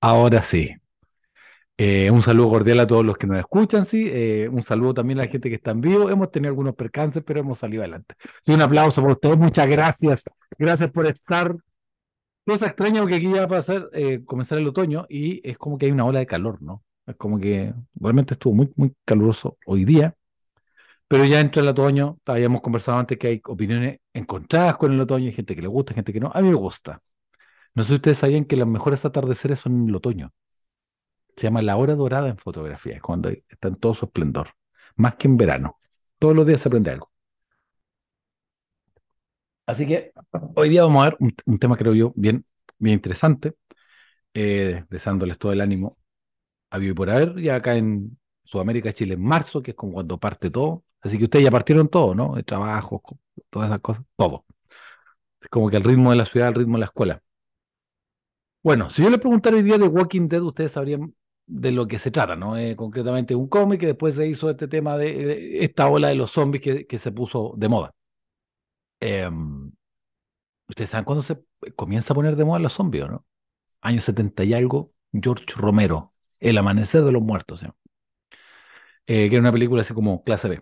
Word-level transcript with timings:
Ahora 0.00 0.42
sí. 0.42 0.74
Eh, 1.76 2.10
un 2.10 2.20
saludo 2.20 2.50
cordial 2.50 2.78
a 2.80 2.86
todos 2.86 3.04
los 3.04 3.16
que 3.16 3.26
nos 3.26 3.38
escuchan, 3.38 3.86
sí. 3.86 4.08
Eh, 4.12 4.48
un 4.52 4.62
saludo 4.62 4.94
también 4.94 5.18
a 5.18 5.24
la 5.24 5.30
gente 5.30 5.48
que 5.48 5.54
está 5.56 5.70
en 5.70 5.80
vivo. 5.80 6.10
Hemos 6.10 6.30
tenido 6.30 6.50
algunos 6.50 6.74
percances, 6.74 7.22
pero 7.24 7.40
hemos 7.40 7.58
salido 7.58 7.82
adelante. 7.82 8.14
Sí, 8.42 8.52
un 8.52 8.60
aplauso 8.62 9.00
por 9.00 9.12
ustedes. 9.12 9.38
Muchas 9.38 9.68
gracias. 9.68 10.24
Gracias 10.58 10.90
por 10.90 11.06
estar. 11.06 11.56
Cosa 12.46 12.66
extraña 12.66 13.00
porque 13.00 13.16
aquí 13.16 13.30
ya 13.30 13.38
va 13.40 13.44
a 13.44 13.48
pasar, 13.48 13.88
eh, 13.92 14.22
comenzar 14.24 14.58
el 14.58 14.66
otoño 14.66 15.06
y 15.08 15.40
es 15.48 15.56
como 15.58 15.78
que 15.78 15.86
hay 15.86 15.92
una 15.92 16.04
ola 16.04 16.18
de 16.18 16.26
calor, 16.26 16.60
¿no? 16.62 16.82
Es 17.06 17.16
como 17.16 17.38
que 17.38 17.72
realmente 17.94 18.34
estuvo 18.34 18.54
muy, 18.54 18.70
muy 18.76 18.92
caluroso 19.04 19.56
hoy 19.66 19.84
día, 19.84 20.14
pero 21.08 21.24
ya 21.24 21.40
entra 21.40 21.62
el 21.62 21.68
otoño. 21.68 22.18
Habíamos 22.26 22.60
conversado 22.60 22.98
antes 22.98 23.18
que 23.18 23.28
hay 23.28 23.40
opiniones 23.46 23.98
encontradas 24.12 24.76
con 24.76 24.92
el 24.92 25.00
otoño. 25.00 25.26
Hay 25.26 25.32
gente 25.32 25.54
que 25.56 25.62
le 25.62 25.68
gusta, 25.68 25.94
gente 25.94 26.12
que 26.12 26.20
no. 26.20 26.30
A 26.34 26.40
mí 26.40 26.48
me 26.48 26.54
gusta. 26.54 27.00
No 27.74 27.82
sé 27.82 27.90
si 27.90 27.94
ustedes 27.96 28.18
sabían 28.18 28.44
que 28.44 28.56
los 28.56 28.68
mejores 28.68 29.04
atardeceres 29.04 29.60
son 29.60 29.82
en 29.82 29.88
el 29.88 29.96
otoño. 29.96 30.32
Se 31.36 31.44
llama 31.46 31.62
la 31.62 31.76
hora 31.76 31.94
dorada 31.94 32.28
en 32.28 32.38
fotografía, 32.38 32.96
es 32.96 33.02
cuando 33.02 33.30
está 33.30 33.68
en 33.68 33.76
todo 33.76 33.94
su 33.94 34.06
esplendor. 34.06 34.50
Más 34.96 35.16
que 35.16 35.28
en 35.28 35.36
verano. 35.36 35.78
Todos 36.18 36.36
los 36.36 36.46
días 36.46 36.60
se 36.60 36.68
aprende 36.68 36.90
algo. 36.90 37.10
Así 39.66 39.86
que 39.86 40.12
hoy 40.56 40.68
día 40.68 40.82
vamos 40.82 41.02
a 41.02 41.10
ver 41.10 41.16
un, 41.20 41.58
tema, 41.58 41.76
creo 41.76 41.94
yo, 41.94 42.12
bien, 42.16 42.44
bien 42.78 42.94
interesante. 42.94 43.54
Eh, 44.34 44.84
deseándoles 44.90 45.38
todo 45.38 45.52
el 45.52 45.60
ánimo 45.60 45.98
a 46.70 46.78
vivir 46.78 46.94
por 46.94 47.10
haber. 47.10 47.40
Ya 47.40 47.56
acá 47.56 47.76
en 47.76 48.18
Sudamérica, 48.44 48.92
Chile, 48.92 49.14
en 49.14 49.22
marzo, 49.24 49.62
que 49.62 49.72
es 49.72 49.76
como 49.76 49.94
cuando 49.94 50.18
parte 50.18 50.50
todo. 50.50 50.84
Así 51.02 51.18
que 51.18 51.24
ustedes 51.24 51.44
ya 51.44 51.50
partieron 51.50 51.88
todo, 51.88 52.14
¿no? 52.14 52.34
De 52.36 52.42
trabajo, 52.44 53.02
todas 53.50 53.68
esas 53.70 53.80
cosas, 53.80 54.04
todo. 54.16 54.46
Es 55.40 55.48
como 55.48 55.70
que 55.70 55.76
el 55.76 55.84
ritmo 55.84 56.10
de 56.10 56.16
la 56.16 56.24
ciudad, 56.24 56.48
el 56.48 56.54
ritmo 56.54 56.76
de 56.76 56.80
la 56.80 56.86
escuela. 56.86 57.22
Bueno, 58.62 58.90
si 58.90 59.02
yo 59.02 59.10
le 59.10 59.18
preguntara 59.18 59.56
hoy 59.56 59.62
día 59.62 59.78
de 59.78 59.88
Walking 59.88 60.28
Dead, 60.28 60.42
ustedes 60.42 60.72
sabrían 60.72 61.14
de 61.46 61.72
lo 61.72 61.86
que 61.88 61.98
se 61.98 62.10
trata, 62.10 62.36
¿no? 62.36 62.56
Eh, 62.58 62.76
concretamente 62.76 63.34
un 63.34 63.48
cómic 63.48 63.80
que 63.80 63.86
después 63.86 64.14
se 64.16 64.28
hizo 64.28 64.50
este 64.50 64.68
tema 64.68 64.96
de, 64.98 65.64
esta 65.64 65.88
ola 65.88 66.08
de 66.08 66.14
los 66.14 66.30
zombies 66.30 66.62
que, 66.62 66.86
que 66.86 66.98
se 66.98 67.10
puso 67.12 67.54
de 67.56 67.68
moda. 67.68 67.94
Em, 69.00 69.72
¿Ustedes 70.68 70.90
saben 70.90 71.04
cuándo 71.04 71.22
se 71.22 71.42
comienza 71.76 72.12
a 72.12 72.16
poner 72.16 72.36
de 72.36 72.44
moda 72.44 72.58
los 72.60 72.72
zombies, 72.74 73.08
no? 73.08 73.26
Años 73.82 74.04
70 74.04 74.44
y 74.44 74.54
algo, 74.54 74.88
George 75.12 75.46
Romero, 75.56 76.14
El 76.40 76.58
Amanecer 76.58 77.04
de 77.04 77.12
los 77.12 77.22
Muertos, 77.22 77.60
¿sí? 77.60 77.66
eh, 79.06 79.28
que 79.28 79.36
era 79.36 79.40
una 79.40 79.52
película 79.52 79.82
así 79.82 79.94
como 79.94 80.22
clase 80.24 80.48
B. 80.48 80.60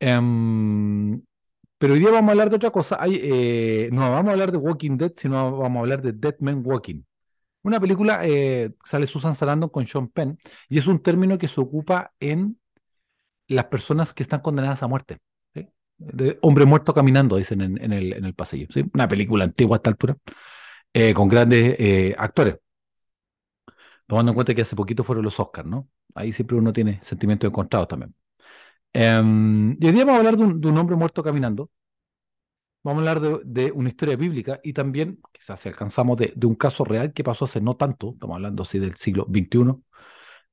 Em, 0.00 1.22
pero 1.78 1.94
hoy 1.94 2.00
día 2.00 2.10
vamos 2.10 2.30
a 2.30 2.32
hablar 2.32 2.50
de 2.50 2.56
otra 2.56 2.70
cosa. 2.70 2.98
Eh, 3.06 3.90
no 3.92 4.02
vamos 4.02 4.28
a 4.30 4.32
hablar 4.32 4.52
de 4.52 4.58
Walking 4.58 4.96
Dead, 4.98 5.12
sino 5.16 5.58
vamos 5.58 5.78
a 5.78 5.80
hablar 5.80 6.02
de 6.02 6.12
Dead 6.12 6.36
Man 6.40 6.62
Walking. 6.64 7.02
Una 7.64 7.80
película, 7.80 8.20
eh, 8.24 8.74
sale 8.84 9.06
Susan 9.06 9.34
Sarandon 9.34 9.70
con 9.70 9.86
Sean 9.86 10.08
Penn, 10.08 10.38
y 10.68 10.78
es 10.78 10.86
un 10.86 11.02
término 11.02 11.38
que 11.38 11.48
se 11.48 11.60
ocupa 11.60 12.12
en 12.20 12.58
las 13.48 13.64
personas 13.66 14.12
que 14.12 14.22
están 14.22 14.40
condenadas 14.40 14.82
a 14.82 14.86
muerte. 14.86 15.18
hombre 16.42 16.66
muerto 16.66 16.92
caminando, 16.92 17.36
dicen 17.36 17.62
en, 17.62 17.92
el, 17.92 18.12
en 18.12 18.32
pasillo. 18.34 18.68
Una 18.92 19.08
película 19.08 19.44
antigua 19.44 19.76
a 19.76 19.78
esta 19.78 19.90
altura, 19.90 20.16
eh, 20.92 21.14
con 21.14 21.26
grandes 21.26 21.76
eh, 21.78 22.14
actores. 22.18 22.56
Tomando 24.06 24.32
en 24.32 24.34
cuenta 24.34 24.54
que 24.54 24.62
hace 24.62 24.76
poquito 24.76 25.02
fueron 25.02 25.24
los 25.24 25.40
Oscars, 25.40 25.66
¿no? 25.66 25.88
Ahí 26.14 26.32
siempre 26.32 26.56
uno 26.58 26.72
tiene 26.72 27.00
sentimientos 27.02 27.48
encontrados 27.48 27.88
también. 27.88 28.14
Um, 28.94 29.72
y 29.80 29.86
hoy 29.86 29.92
día 29.92 30.04
vamos 30.04 30.16
a 30.16 30.18
hablar 30.18 30.36
de 30.36 30.68
un 30.68 30.78
hombre 30.78 30.96
muerto 30.96 31.22
caminando, 31.22 31.70
Vamos 32.84 33.06
a 33.06 33.10
hablar 33.10 33.20
de, 33.20 33.40
de, 33.64 33.72
una 33.72 33.88
historia 33.88 34.16
bíblica 34.16 34.60
y 34.62 34.74
también, 34.74 35.20
quizás 35.32 35.60
si 35.60 35.68
alcanzamos, 35.70 36.18
de, 36.18 36.32
de, 36.36 36.46
un 36.46 36.54
caso 36.54 36.84
real 36.84 37.12
que 37.14 37.24
pasó 37.24 37.46
hace 37.46 37.60
no 37.60 37.76
tanto, 37.76 38.12
estamos 38.12 38.36
hablando 38.36 38.62
así 38.62 38.78
del 38.78 38.94
siglo 38.94 39.26
XXI, 39.28 39.82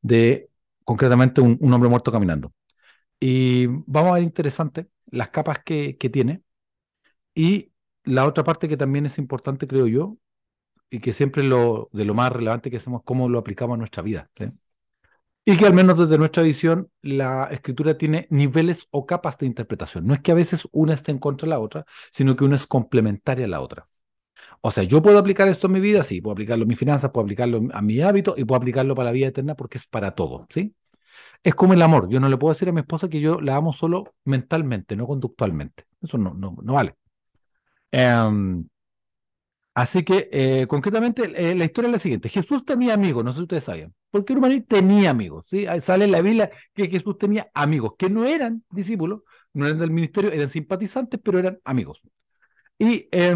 de 0.01 0.49
concretamente 0.83 1.41
un, 1.41 1.57
un 1.59 1.73
hombre 1.73 1.89
muerto 1.89 2.11
caminando. 2.11 2.53
Y 3.19 3.67
vamos 3.67 4.11
a 4.11 4.13
ver 4.15 4.23
interesante 4.23 4.87
las 5.07 5.29
capas 5.29 5.59
que, 5.63 5.97
que, 5.97 6.09
tiene 6.09 6.43
y 7.35 7.71
la 8.03 8.25
otra 8.27 8.43
parte 8.43 8.67
que 8.69 8.77
también 8.77 9.05
es 9.05 9.17
importante, 9.19 9.67
creo 9.67 9.87
yo, 9.87 10.17
y 10.89 10.99
que 10.99 11.13
siempre 11.13 11.43
lo, 11.43 11.89
de 11.93 12.05
lo 12.05 12.13
más 12.15 12.31
relevante 12.31 12.71
que 12.71 12.77
hacemos, 12.77 13.03
cómo 13.05 13.29
lo 13.29 13.39
aplicamos 13.39 13.75
a 13.75 13.77
nuestra 13.79 14.03
vida. 14.03 14.29
Y 15.43 15.57
que 15.57 15.65
al 15.65 15.73
menos 15.73 15.97
desde 15.97 16.17
nuestra 16.17 16.43
visión 16.43 16.89
la 17.01 17.45
escritura 17.51 17.97
tiene 17.97 18.27
niveles 18.29 18.87
o 18.91 19.05
capas 19.07 19.37
de 19.39 19.47
interpretación. 19.47 20.05
No 20.05 20.13
es 20.13 20.21
que 20.21 20.31
a 20.31 20.35
veces 20.35 20.67
una 20.71 20.93
esté 20.93 21.11
en 21.11 21.19
contra 21.19 21.47
de 21.47 21.49
la 21.51 21.59
otra, 21.59 21.85
sino 22.11 22.35
que 22.35 22.43
una 22.43 22.55
es 22.55 22.67
complementaria 22.67 23.45
a 23.45 23.49
la 23.49 23.61
otra. 23.61 23.87
O 24.61 24.71
sea, 24.71 24.83
yo 24.83 25.01
puedo 25.01 25.17
aplicar 25.19 25.47
esto 25.47 25.67
en 25.67 25.73
mi 25.73 25.79
vida, 25.79 26.03
sí, 26.03 26.21
puedo 26.21 26.33
aplicarlo 26.33 26.63
en 26.63 26.69
mis 26.69 26.79
finanzas, 26.79 27.11
puedo 27.11 27.23
aplicarlo 27.23 27.61
a 27.73 27.81
mi 27.81 28.01
hábito 28.01 28.35
y 28.37 28.45
puedo 28.45 28.57
aplicarlo 28.57 28.95
para 28.95 29.07
la 29.07 29.11
vida 29.11 29.27
eterna 29.27 29.55
porque 29.55 29.77
es 29.77 29.87
para 29.87 30.13
todo, 30.15 30.47
¿sí? 30.49 30.75
Es 31.43 31.55
como 31.55 31.73
el 31.73 31.81
amor. 31.81 32.09
Yo 32.09 32.19
no 32.19 32.29
le 32.29 32.37
puedo 32.37 32.53
decir 32.53 32.69
a 32.69 32.71
mi 32.71 32.81
esposa 32.81 33.09
que 33.09 33.19
yo 33.19 33.41
la 33.41 33.55
amo 33.55 33.73
solo 33.73 34.13
mentalmente, 34.25 34.95
no 34.95 35.07
conductualmente. 35.07 35.85
Eso 36.01 36.17
no, 36.17 36.33
no, 36.33 36.57
no 36.61 36.73
vale. 36.73 36.95
Um, 37.93 38.67
Así 39.73 40.03
que, 40.03 40.29
eh, 40.31 40.67
concretamente, 40.67 41.23
eh, 41.23 41.55
la 41.55 41.65
historia 41.65 41.87
es 41.87 41.91
la 41.93 41.97
siguiente. 41.97 42.29
Jesús 42.29 42.65
tenía 42.65 42.93
amigos, 42.93 43.23
no 43.23 43.31
sé 43.31 43.37
si 43.37 43.43
ustedes 43.43 43.63
saben. 43.63 43.93
Porque 44.09 44.33
Urmaní 44.33 44.61
tenía 44.61 45.11
amigos, 45.11 45.45
¿sí? 45.47 45.65
Sale 45.79 46.05
en 46.05 46.11
la 46.11 46.21
Biblia 46.21 46.51
que 46.73 46.89
Jesús 46.89 47.17
tenía 47.17 47.49
amigos, 47.53 47.93
que 47.97 48.09
no 48.09 48.25
eran 48.25 48.63
discípulos, 48.69 49.21
no 49.53 49.65
eran 49.65 49.79
del 49.79 49.91
ministerio, 49.91 50.31
eran 50.31 50.49
simpatizantes, 50.49 51.19
pero 51.23 51.39
eran 51.39 51.59
amigos. 51.63 52.01
Y 52.77 53.07
eh, 53.11 53.35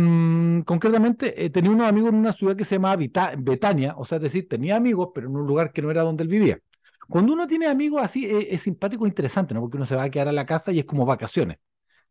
concretamente, 0.66 1.46
eh, 1.46 1.50
tenía 1.52 1.72
unos 1.72 1.88
amigos 1.88 2.10
en 2.10 2.16
una 2.16 2.34
ciudad 2.34 2.56
que 2.56 2.66
se 2.66 2.76
llamaba 2.76 2.98
Betania, 3.38 3.94
o 3.96 4.04
sea, 4.04 4.18
es 4.18 4.24
decir, 4.24 4.48
tenía 4.50 4.76
amigos, 4.76 5.10
pero 5.14 5.28
en 5.28 5.36
un 5.36 5.46
lugar 5.46 5.72
que 5.72 5.82
no 5.82 5.92
era 5.92 6.02
donde 6.02 6.24
él 6.24 6.30
vivía. 6.30 6.60
Cuando 7.08 7.34
uno 7.34 7.48
tiene 7.48 7.68
amigos 7.68 8.02
así, 8.02 8.26
es 8.26 8.62
simpático 8.62 9.06
e 9.06 9.10
interesante, 9.10 9.54
¿no? 9.54 9.62
Porque 9.62 9.78
uno 9.78 9.86
se 9.86 9.96
va 9.96 10.04
a 10.04 10.10
quedar 10.10 10.28
a 10.30 10.32
la 10.32 10.46
casa 10.46 10.72
y 10.72 10.80
es 10.80 10.86
como 10.86 11.06
vacaciones. 11.06 11.60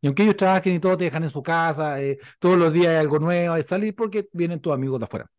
Y 0.05 0.07
aunque 0.07 0.23
ellos 0.23 0.37
trabajen 0.37 0.75
y 0.75 0.81
todo, 0.81 0.99
te 0.99 1.05
dejan 1.05 1.25
en 1.25 1.31
su 1.31 1.43
casa, 1.43 1.99
eh, 1.99 2.19
todos 2.39 2.59
los 2.59 2.75
días 2.75 2.89
hay 2.89 2.97
algo 2.97 3.19
nuevo, 3.19 3.55
hay 3.55 3.63
salir 3.63 3.95
porque 3.95 4.29
vienen 4.35 4.61
tus 4.61 4.75
amigos 4.75 5.01
de 5.01 5.05
afuera. 5.07 5.31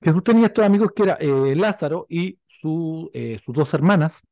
Jesús 0.00 0.24
tenía 0.24 0.46
estos 0.46 0.64
amigos 0.64 0.92
que 0.96 1.02
era 1.02 1.18
eh, 1.20 1.54
Lázaro 1.54 2.06
y 2.08 2.38
eh, 3.12 3.38
sus 3.38 3.54
dos 3.54 3.74
hermanas, 3.74 4.22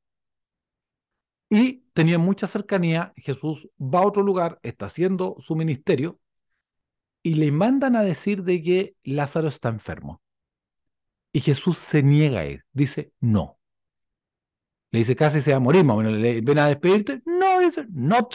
y 1.51 1.83
tenían 1.93 2.23
mucha 2.23 2.47
cercanía. 2.47 3.13
Jesús 3.17 3.69
va 3.79 3.99
a 3.99 4.07
otro 4.07 4.23
lugar, 4.23 4.59
está 4.63 4.87
haciendo 4.87 5.37
su 5.41 5.55
ministerio, 5.55 6.19
y 7.23 7.35
le 7.35 7.53
mandan 7.53 7.97
a 7.97 8.03
decir 8.03 8.45
de 8.45 8.63
que 8.63 8.97
Lázaro 9.03 9.49
está 9.49 9.69
enfermo. 9.69 10.23
Y 11.33 11.41
Jesús 11.41 11.77
se 11.77 12.03
niega 12.03 12.41
a 12.41 12.47
ir, 12.47 12.65
dice 12.73 13.13
no. 13.21 13.59
Le 14.91 15.01
dice 15.01 15.15
casi 15.15 15.43
se 15.43 15.51
va 15.51 15.59
a 15.59 15.61
morir, 15.61 15.85
bueno, 15.85 16.11
le 16.11 16.41
ven 16.41 16.59
a 16.61 16.69
despedirte. 16.69 17.21
No, 17.27 17.61
dice, 17.61 17.85
no 17.91 18.27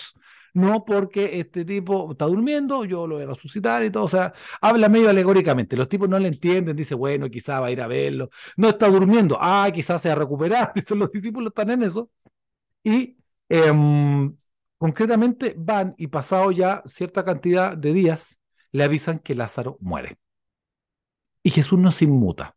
no 0.53 0.85
porque 0.85 1.39
este 1.39 1.65
tipo 1.65 2.11
está 2.11 2.25
durmiendo, 2.25 2.85
yo 2.85 3.07
lo 3.07 3.15
voy 3.15 3.23
a 3.23 3.27
resucitar 3.27 3.83
y 3.83 3.91
todo, 3.91 4.03
o 4.03 4.07
sea, 4.07 4.33
habla 4.61 4.89
medio 4.89 5.09
alegóricamente, 5.09 5.75
los 5.75 5.89
tipos 5.89 6.09
no 6.09 6.19
le 6.19 6.27
entienden, 6.27 6.75
dice, 6.75 6.95
bueno, 6.95 7.29
quizá 7.29 7.59
va 7.59 7.67
a 7.67 7.71
ir 7.71 7.81
a 7.81 7.87
verlo, 7.87 8.29
no 8.57 8.69
está 8.69 8.87
durmiendo, 8.87 9.37
ah, 9.39 9.69
quizás 9.73 10.01
se 10.01 10.09
va 10.09 10.15
a 10.15 10.17
recuperar, 10.19 10.73
los 10.95 11.11
discípulos 11.11 11.51
están 11.51 11.69
en 11.71 11.83
eso, 11.83 12.09
y 12.83 13.17
eh, 13.49 13.71
concretamente 14.77 15.55
van 15.57 15.95
y 15.97 16.07
pasado 16.07 16.51
ya 16.51 16.81
cierta 16.85 17.23
cantidad 17.23 17.77
de 17.77 17.93
días, 17.93 18.39
le 18.71 18.83
avisan 18.83 19.19
que 19.19 19.35
Lázaro 19.35 19.77
muere. 19.81 20.17
Y 21.43 21.49
Jesús 21.49 21.77
no 21.79 21.91
se 21.91 22.05
inmuta. 22.05 22.55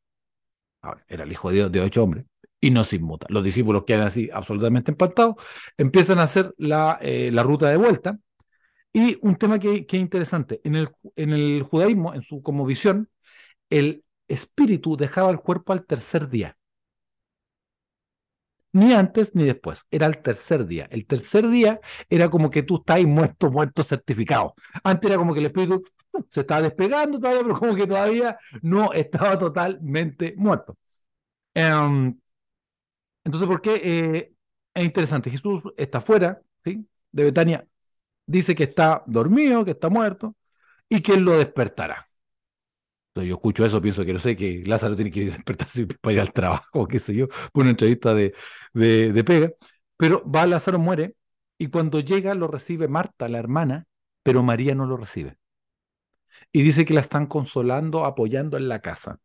Ahora, 0.83 1.05
era 1.09 1.25
el 1.25 1.33
hijo 1.33 1.49
de 1.49 1.57
Dios 1.57 1.73
de 1.73 1.81
ocho 1.81 2.03
hombres 2.05 2.27
y 2.65 2.71
no 2.71 2.83
se 2.85 2.97
inmuta. 2.97 3.27
Los 3.29 3.45
discípulos 3.45 3.85
quedan 3.87 4.07
así 4.07 4.31
absolutamente 4.33 4.91
empantados, 4.91 5.37
empiezan 5.77 6.19
a 6.19 6.23
hacer 6.25 6.55
la, 6.57 6.99
eh, 7.03 7.31
la, 7.31 7.43
ruta 7.43 7.69
de 7.69 7.77
vuelta. 7.77 8.19
Y 8.93 9.19
un 9.23 9.37
tema 9.37 9.59
que, 9.59 9.87
que 9.87 9.97
es 9.99 10.03
interesante, 10.03 10.61
en 10.65 10.77
el, 10.77 10.89
en 11.17 11.31
el, 11.33 11.63
judaísmo, 11.65 12.15
en 12.15 12.23
su 12.23 12.43
como 12.43 12.65
visión, 12.67 13.11
el 13.71 14.05
espíritu 14.29 14.97
dejaba 14.97 15.31
el 15.31 15.41
cuerpo 15.41 15.75
al 15.75 15.85
tercer 15.87 16.31
día. 16.31 16.57
Ni 18.73 18.93
antes 18.93 19.35
ni 19.35 19.45
después, 19.45 19.85
era 19.91 20.07
el 20.07 20.23
tercer 20.23 20.67
día. 20.67 20.89
El 20.91 21.07
tercer 21.07 21.49
día 21.49 21.81
era 22.09 22.29
como 22.31 22.51
que 22.51 22.63
tú 22.63 22.77
estás 22.79 23.03
muerto, 23.05 23.51
muerto 23.51 23.83
certificado. 23.83 24.55
Antes 24.83 25.11
era 25.11 25.19
como 25.19 25.33
que 25.35 25.41
el 25.41 25.47
espíritu 25.47 25.83
se 26.29 26.41
estaba 26.41 26.63
despegando 26.63 27.19
todavía, 27.19 27.43
pero 27.43 27.55
como 27.57 27.75
que 27.77 27.87
todavía 27.87 28.39
no 28.63 28.93
estaba 28.93 29.39
totalmente 29.39 30.35
muerto. 30.37 30.77
Um, 31.55 32.19
entonces, 33.25 33.49
¿por 33.49 33.63
qué 33.63 33.81
eh, 33.83 34.33
es 34.75 34.85
interesante? 34.85 35.31
Jesús 35.31 35.63
está 35.77 36.01
fuera 36.01 36.41
¿sí? 36.65 36.87
de 37.13 37.25
Betania, 37.25 37.67
dice 38.27 38.55
que 38.55 38.65
está 38.65 39.05
dormido, 39.07 39.65
que 39.65 39.73
está 39.73 39.91
muerto, 39.91 40.37
y 40.89 41.03
que 41.03 41.15
él 41.15 41.23
lo 41.23 41.39
despertará. 41.39 42.09
Entonces 43.11 43.29
yo 43.29 43.35
escucho 43.37 43.65
eso, 43.65 43.81
pienso 43.81 44.05
que 44.05 44.13
no 44.13 44.19
sé, 44.19 44.37
que 44.37 44.65
Lázaro 44.67 44.97
tiene 44.97 45.11
que 45.11 45.21
ir 45.21 45.31
a 45.33 45.35
despertarse 45.37 45.87
para 46.01 46.15
ir 46.15 46.21
al 46.21 46.33
trabajo, 46.33 46.89
qué 46.89 46.99
sé 46.99 47.15
yo, 47.15 47.29
por 47.53 47.63
una 47.63 47.71
entrevista 47.71 48.13
de, 48.15 48.35
de, 48.73 49.13
de 49.13 49.25
pega. 49.25 49.53
Pero 49.97 50.23
va, 50.29 50.47
Lázaro 50.47 50.79
muere, 50.79 51.15
y 51.59 51.69
cuando 51.69 52.01
llega 52.01 52.35
lo 52.35 52.49
recibe 52.49 52.89
Marta, 52.89 53.29
la 53.29 53.39
hermana, 53.39 53.87
pero 54.25 54.43
María 54.43 54.75
no 54.75 54.87
lo 54.87 54.97
recibe. 54.97 55.37
Y 56.53 56.63
dice 56.63 56.85
que 56.85 56.95
la 56.95 57.01
están 57.01 57.27
consolando, 57.27 58.05
apoyando 58.05 58.57
en 58.57 58.69
la 58.69 58.81
casa. 58.81 59.19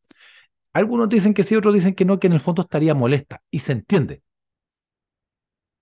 Algunos 0.74 1.10
dicen 1.10 1.34
que 1.34 1.44
sí, 1.44 1.56
otros 1.56 1.74
dicen 1.74 1.96
que 1.96 2.06
no, 2.06 2.20
que 2.20 2.28
en 2.28 2.34
el 2.34 2.40
fondo 2.40 2.62
estaría 2.64 2.96
molesta. 2.96 3.42
Y 3.52 3.60
se 3.60 3.72
entiende. 3.74 4.24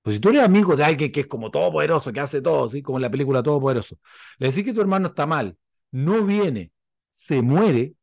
Pues 0.02 0.16
si 0.16 0.20
tú 0.22 0.30
eres 0.30 0.44
amigo 0.44 0.76
de 0.76 0.86
alguien 0.86 1.12
que 1.12 1.22
es 1.22 1.28
como 1.28 1.52
todopoderoso, 1.52 2.14
que 2.14 2.20
hace 2.22 2.42
todo, 2.42 2.70
¿sí? 2.70 2.82
como 2.82 2.98
en 2.98 3.02
la 3.02 3.12
película 3.12 3.44
Todopoderoso, 3.44 3.98
le 4.38 4.48
decís 4.48 4.64
que 4.64 4.74
tu 4.74 4.80
hermano 4.82 5.10
está 5.10 5.26
mal, 5.26 5.58
no 5.92 6.24
viene, 6.26 6.72
se 7.12 7.42
muere, 7.42 7.94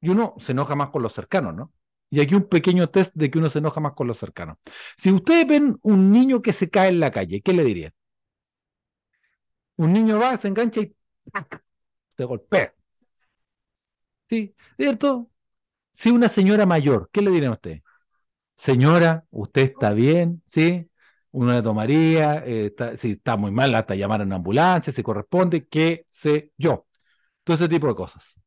y 0.00 0.10
uno 0.10 0.34
se 0.38 0.52
enoja 0.52 0.74
más 0.74 0.90
con 0.90 1.02
los 1.02 1.12
cercanos, 1.12 1.54
¿no? 1.54 1.72
Y 2.10 2.20
aquí 2.20 2.34
un 2.34 2.48
pequeño 2.48 2.88
test 2.90 3.14
de 3.14 3.30
que 3.30 3.38
uno 3.38 3.50
se 3.50 3.58
enoja 3.58 3.80
más 3.80 3.94
con 3.94 4.06
los 4.06 4.18
cercanos. 4.18 4.58
Si 4.96 5.10
ustedes 5.10 5.46
ven 5.46 5.78
un 5.82 6.12
niño 6.12 6.42
que 6.42 6.52
se 6.52 6.70
cae 6.70 6.88
en 6.90 7.00
la 7.00 7.10
calle, 7.10 7.40
¿qué 7.42 7.52
le 7.52 7.64
dirían? 7.64 7.92
Un 9.76 9.92
niño 9.92 10.18
va, 10.18 10.36
se 10.36 10.48
engancha 10.48 10.80
y 10.80 10.94
te 12.16 12.24
golpea. 12.24 12.74
¿Cierto? 14.76 15.30
Si 15.92 16.10
una 16.10 16.28
señora 16.28 16.66
mayor, 16.66 17.10
¿qué 17.12 17.22
le 17.22 17.30
dirían 17.30 17.52
a 17.52 17.54
usted? 17.56 17.82
Señora, 18.54 19.24
¿usted 19.30 19.62
está 19.62 19.92
bien? 19.92 20.42
¿Sí? 20.46 20.90
Uno 21.32 21.52
le 21.54 21.62
tomaría, 21.62 22.42
eh, 22.46 22.74
si 22.96 23.12
está 23.12 23.36
muy 23.36 23.50
mal, 23.52 23.74
hasta 23.74 23.94
llamar 23.96 24.20
a 24.22 24.24
una 24.24 24.36
ambulancia, 24.36 24.92
si 24.92 25.02
corresponde, 25.02 25.66
qué 25.68 26.06
sé 26.10 26.52
yo. 26.58 26.86
Todo 27.44 27.56
ese 27.56 27.68
tipo 27.68 27.88
de 27.88 27.94
cosas. 27.96 28.40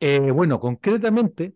Eh, 0.00 0.30
bueno, 0.32 0.60
concretamente, 0.60 1.54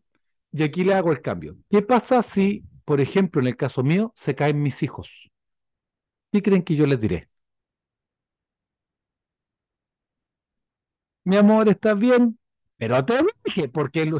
y 0.52 0.62
aquí 0.64 0.84
le 0.84 0.94
hago 0.94 1.12
el 1.12 1.22
cambio. 1.22 1.56
¿Qué 1.70 1.82
pasa 1.82 2.22
si, 2.22 2.64
por 2.84 3.00
ejemplo, 3.00 3.40
en 3.42 3.48
el 3.48 3.56
caso 3.56 3.82
mío, 3.84 4.12
se 4.16 4.34
caen 4.36 4.62
mis 4.62 4.82
hijos? 4.82 5.30
¿Qué 6.32 6.42
creen 6.42 6.62
que 6.64 6.76
yo 6.76 6.86
les 6.86 7.00
diré? 7.00 7.28
Mi 11.24 11.36
amor, 11.36 11.68
¿estás 11.68 11.98
bien? 11.98 12.38
Pero 12.76 13.05
te 13.05 13.14
dije, 13.44 13.69
porque 13.69 14.11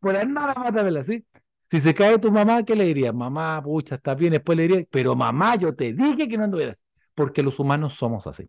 por 0.00 0.26
nada 0.26 0.54
mátamela, 0.54 1.00
así. 1.00 1.24
Si 1.70 1.80
se 1.80 1.94
cae 1.94 2.18
tu 2.18 2.30
mamá, 2.30 2.64
¿qué 2.64 2.76
le 2.76 2.84
dirías? 2.84 3.14
Mamá, 3.14 3.62
pucha, 3.62 3.94
estás 3.94 4.16
bien. 4.16 4.32
Después 4.32 4.56
le 4.56 4.64
diría, 4.64 4.84
pero 4.90 5.16
mamá, 5.16 5.56
yo 5.56 5.74
te 5.74 5.92
dije 5.92 6.28
que 6.28 6.36
no 6.36 6.44
anduvieras. 6.44 6.84
Porque 7.14 7.42
los 7.42 7.58
humanos 7.58 7.94
somos 7.94 8.26
así. 8.26 8.48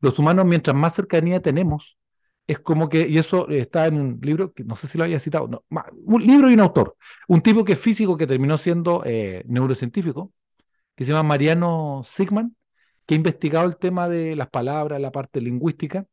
Los 0.00 0.18
humanos, 0.18 0.46
mientras 0.46 0.74
más 0.76 0.94
cercanía 0.94 1.40
tenemos, 1.40 1.98
es 2.46 2.60
como 2.60 2.88
que, 2.88 3.08
y 3.08 3.18
eso 3.18 3.48
está 3.48 3.86
en 3.86 3.94
un 3.94 4.18
libro, 4.22 4.52
que 4.52 4.64
no 4.64 4.74
sé 4.76 4.86
si 4.86 4.98
lo 4.98 5.04
había 5.04 5.18
citado, 5.18 5.48
no, 5.48 5.64
un 6.04 6.26
libro 6.26 6.50
y 6.50 6.54
un 6.54 6.60
autor, 6.60 6.96
un 7.28 7.40
tipo 7.40 7.64
que 7.64 7.74
es 7.74 7.78
físico 7.78 8.16
que 8.16 8.26
terminó 8.26 8.58
siendo 8.58 9.02
eh, 9.04 9.44
neurocientífico, 9.46 10.32
que 10.96 11.04
se 11.04 11.12
llama 11.12 11.28
Mariano 11.30 12.02
Sigman, 12.04 12.56
que 13.06 13.14
ha 13.14 13.16
investigado 13.16 13.66
el 13.66 13.76
tema 13.76 14.08
de 14.08 14.36
las 14.36 14.48
palabras, 14.50 15.00
la 15.00 15.12
parte 15.12 15.40
lingüística, 15.40 16.06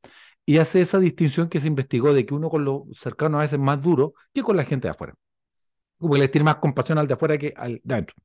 y 0.49 0.57
hace 0.57 0.81
esa 0.81 0.97
distinción 0.97 1.47
que 1.47 1.59
se 1.61 1.67
investigó 1.67 2.11
de 2.11 2.25
que 2.25 2.33
uno 2.33 2.49
con 2.49 2.65
los 2.65 2.81
cercanos 2.97 3.37
a 3.37 3.41
veces 3.41 3.53
es 3.53 3.59
más 3.59 3.83
duro 3.83 4.15
que 4.33 4.41
con 4.41 4.57
la 4.57 4.65
gente 4.65 4.87
de 4.87 4.93
afuera. 4.93 5.13
Como 5.99 6.15
que 6.15 6.19
le 6.21 6.27
tiene 6.29 6.45
más 6.45 6.55
compasión 6.57 6.97
al 6.97 7.07
de 7.07 7.13
afuera 7.13 7.37
que 7.37 7.53
al 7.55 7.79
de 7.83 7.93
adentro. 7.93 8.15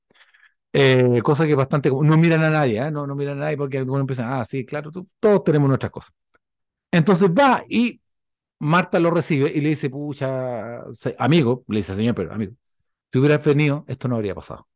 Eh, 0.73 1.21
cosa 1.23 1.45
que 1.45 1.51
es 1.53 1.57
bastante. 1.57 1.91
No 1.91 2.17
miran 2.17 2.43
a 2.45 2.51
nadie, 2.51 2.81
¿eh? 2.81 2.91
no, 2.91 3.07
no 3.07 3.15
miran 3.15 3.39
a 3.39 3.43
nadie 3.43 3.59
porque 3.59 3.77
algunos 3.79 4.01
empiezan, 4.01 4.33
ah, 4.33 4.45
sí, 4.47 4.65
claro, 4.65 4.91
todos 5.21 5.45
tenemos 5.45 5.69
nuestras 5.69 5.93
cosas. 5.93 6.15
Entonces 6.91 7.31
va 7.31 7.65
y 7.69 8.01
Marta 8.61 8.99
lo 9.01 9.11
recibe 9.11 9.53
y 9.55 9.61
le 9.61 9.71
dice, 9.71 9.91
pucha, 9.91 10.83
amigo, 11.19 11.65
le 11.69 11.79
dice, 11.79 11.95
señor, 11.95 12.15
pero 12.15 12.33
amigo, 12.33 12.55
si 13.13 13.19
hubiera 13.19 13.39
venido, 13.39 13.85
esto 13.89 14.09
no 14.09 14.17
habría 14.17 14.35
pasado. 14.35 14.67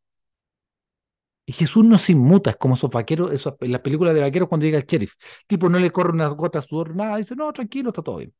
Y 1.49 1.53
Jesús 1.55 1.83
no 1.83 1.97
se 1.97 2.13
inmuta, 2.13 2.51
es 2.51 2.57
como 2.57 2.75
esos 2.75 2.91
vaqueros, 2.91 3.31
en 3.61 3.73
las 3.73 3.81
películas 3.81 4.13
de 4.15 4.21
vaqueros 4.21 4.51
cuando 4.51 4.67
llega 4.67 4.77
el 4.77 4.85
sheriff. 4.85 5.15
Tipo, 5.47 5.71
no 5.71 5.79
le 5.79 5.91
corre 5.91 6.13
una 6.13 6.27
gota 6.29 6.59
de 6.61 6.67
sudor, 6.67 6.95
nada, 6.95 7.17
dice, 7.17 7.35
no, 7.35 7.51
tranquilo, 7.55 7.89
está 7.89 8.03
todo 8.03 8.19
bien. 8.19 8.35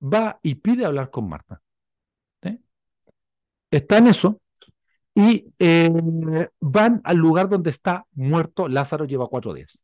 Va 0.00 0.38
y 0.42 0.54
pide 0.54 0.86
hablar 0.86 1.10
con 1.10 1.28
Marta. 1.28 1.60
Está 3.70 3.98
en 3.98 4.06
eso 4.06 4.40
y 5.14 5.52
eh, 5.58 6.48
van 6.60 7.02
al 7.04 7.16
lugar 7.18 7.50
donde 7.50 7.68
está 7.70 8.06
muerto 8.12 8.66
Lázaro, 8.66 9.04
lleva 9.04 9.28
cuatro 9.28 9.52
días. 9.52 9.78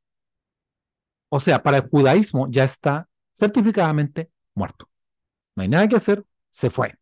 O 1.28 1.40
sea, 1.40 1.62
para 1.62 1.78
el 1.78 1.88
judaísmo 1.88 2.46
ya 2.50 2.64
está 2.64 3.06
certificadamente 3.34 4.30
muerto. 4.54 4.88
No 5.56 5.62
hay 5.62 5.68
nada 5.68 5.88
que 5.88 5.96
hacer, 5.96 6.24
se 6.50 6.70
fue. 6.70 6.94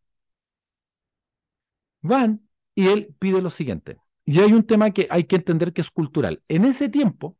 Van 2.01 2.41
y 2.75 2.87
él 2.89 3.15
pide 3.19 3.41
lo 3.41 3.49
siguiente. 3.49 3.97
Y 4.29 4.39
hay 4.41 4.53
un 4.53 4.63
tema 4.63 4.91
que 4.91 5.07
hay 5.09 5.23
que 5.23 5.37
entender 5.37 5.73
que 5.73 5.81
es 5.81 5.89
cultural. 5.89 6.43
En 6.47 6.63
ese 6.63 6.87
tiempo, 6.87 7.35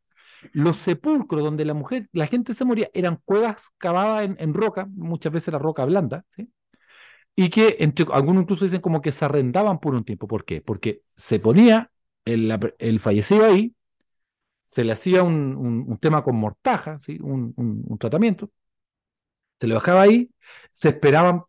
los 0.52 0.76
sepulcros 0.76 1.40
donde 1.40 1.64
la 1.64 1.72
mujer, 1.72 2.08
la 2.10 2.26
gente 2.26 2.52
se 2.52 2.64
moría, 2.64 2.90
eran 2.92 3.20
cuevas 3.24 3.68
cavadas 3.78 4.28
en, 4.36 4.54
roca, 4.54 4.88
muchas 4.90 5.32
veces 5.32 5.52
la 5.52 5.60
roca 5.60 5.84
blanda. 5.84 6.24
Y 7.36 7.48
que 7.48 7.76
entre, 7.78 8.06
algunos 8.12 8.42
incluso 8.42 8.64
dicen 8.64 8.80
como 8.80 9.00
que 9.00 9.12
se 9.12 9.24
arrendaban 9.24 9.78
por 9.78 9.94
un 9.94 10.02
tiempo. 10.04 10.26
¿Por 10.26 10.44
qué? 10.44 10.62
Porque 10.62 11.02
se 11.16 11.38
ponía 11.38 11.92
el, 12.24 12.98
fallecido 12.98 13.44
ahí, 13.44 13.72
se 14.66 14.82
le 14.82 14.90
hacía 14.90 15.22
un, 15.22 15.96
tema 16.00 16.24
con 16.24 16.34
mortaja, 16.34 16.98
un, 17.20 17.54
un 17.56 17.98
tratamiento, 17.98 18.50
se 19.60 19.68
le 19.68 19.74
bajaba 19.74 20.02
ahí, 20.02 20.28
se 20.72 20.88
esperaban 20.88 21.44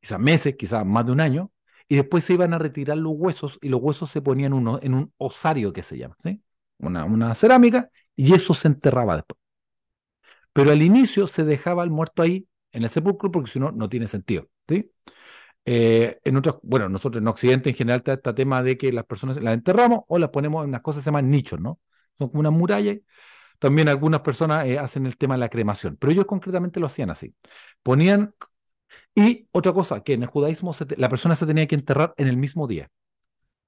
quizás 0.00 0.18
meses, 0.18 0.56
quizás 0.56 0.84
más 0.84 1.06
de 1.06 1.12
un 1.12 1.20
año, 1.20 1.51
y 1.92 1.96
después 1.96 2.24
se 2.24 2.32
iban 2.32 2.54
a 2.54 2.58
retirar 2.58 2.96
los 2.96 3.12
huesos 3.14 3.58
y 3.60 3.68
los 3.68 3.78
huesos 3.82 4.08
se 4.10 4.22
ponían 4.22 4.54
uno, 4.54 4.78
en 4.82 4.94
un 4.94 5.12
osario 5.18 5.74
que 5.74 5.82
se 5.82 5.98
llama, 5.98 6.16
¿sí? 6.22 6.42
Una, 6.78 7.04
una 7.04 7.34
cerámica 7.34 7.90
y 8.16 8.32
eso 8.32 8.54
se 8.54 8.68
enterraba 8.68 9.16
después. 9.16 9.38
Pero 10.54 10.70
al 10.70 10.80
inicio 10.80 11.26
se 11.26 11.44
dejaba 11.44 11.84
el 11.84 11.90
muerto 11.90 12.22
ahí 12.22 12.48
en 12.72 12.84
el 12.84 12.88
sepulcro 12.88 13.30
porque 13.30 13.50
si 13.50 13.60
no, 13.60 13.72
no 13.72 13.90
tiene 13.90 14.06
sentido, 14.06 14.48
¿sí? 14.66 14.90
Eh, 15.66 16.18
en 16.24 16.36
otros, 16.38 16.60
bueno, 16.62 16.88
nosotros 16.88 17.20
en 17.20 17.28
Occidente 17.28 17.68
en 17.68 17.76
general 17.76 17.98
está 17.98 18.14
este 18.14 18.32
tema 18.32 18.62
de 18.62 18.78
que 18.78 18.90
las 18.90 19.04
personas 19.04 19.36
las 19.42 19.52
enterramos 19.52 20.00
o 20.08 20.18
las 20.18 20.30
ponemos 20.30 20.64
en 20.64 20.70
unas 20.70 20.80
cosas 20.80 21.00
que 21.00 21.04
se 21.04 21.08
llaman 21.08 21.28
nichos, 21.28 21.60
¿no? 21.60 21.78
Son 22.16 22.30
como 22.30 22.40
una 22.40 22.50
muralla. 22.50 22.96
También 23.58 23.90
algunas 23.90 24.22
personas 24.22 24.64
eh, 24.64 24.78
hacen 24.78 25.04
el 25.04 25.18
tema 25.18 25.34
de 25.34 25.40
la 25.40 25.50
cremación, 25.50 25.98
pero 26.00 26.10
ellos 26.10 26.24
concretamente 26.24 26.80
lo 26.80 26.86
hacían 26.86 27.10
así. 27.10 27.34
Ponían 27.82 28.34
y 29.14 29.48
otra 29.52 29.72
cosa, 29.72 30.02
que 30.02 30.14
en 30.14 30.22
el 30.22 30.28
judaísmo 30.28 30.74
la 30.96 31.08
persona 31.08 31.34
se 31.34 31.46
tenía 31.46 31.66
que 31.66 31.74
enterrar 31.74 32.14
en 32.16 32.28
el 32.28 32.36
mismo 32.36 32.66
día, 32.66 32.90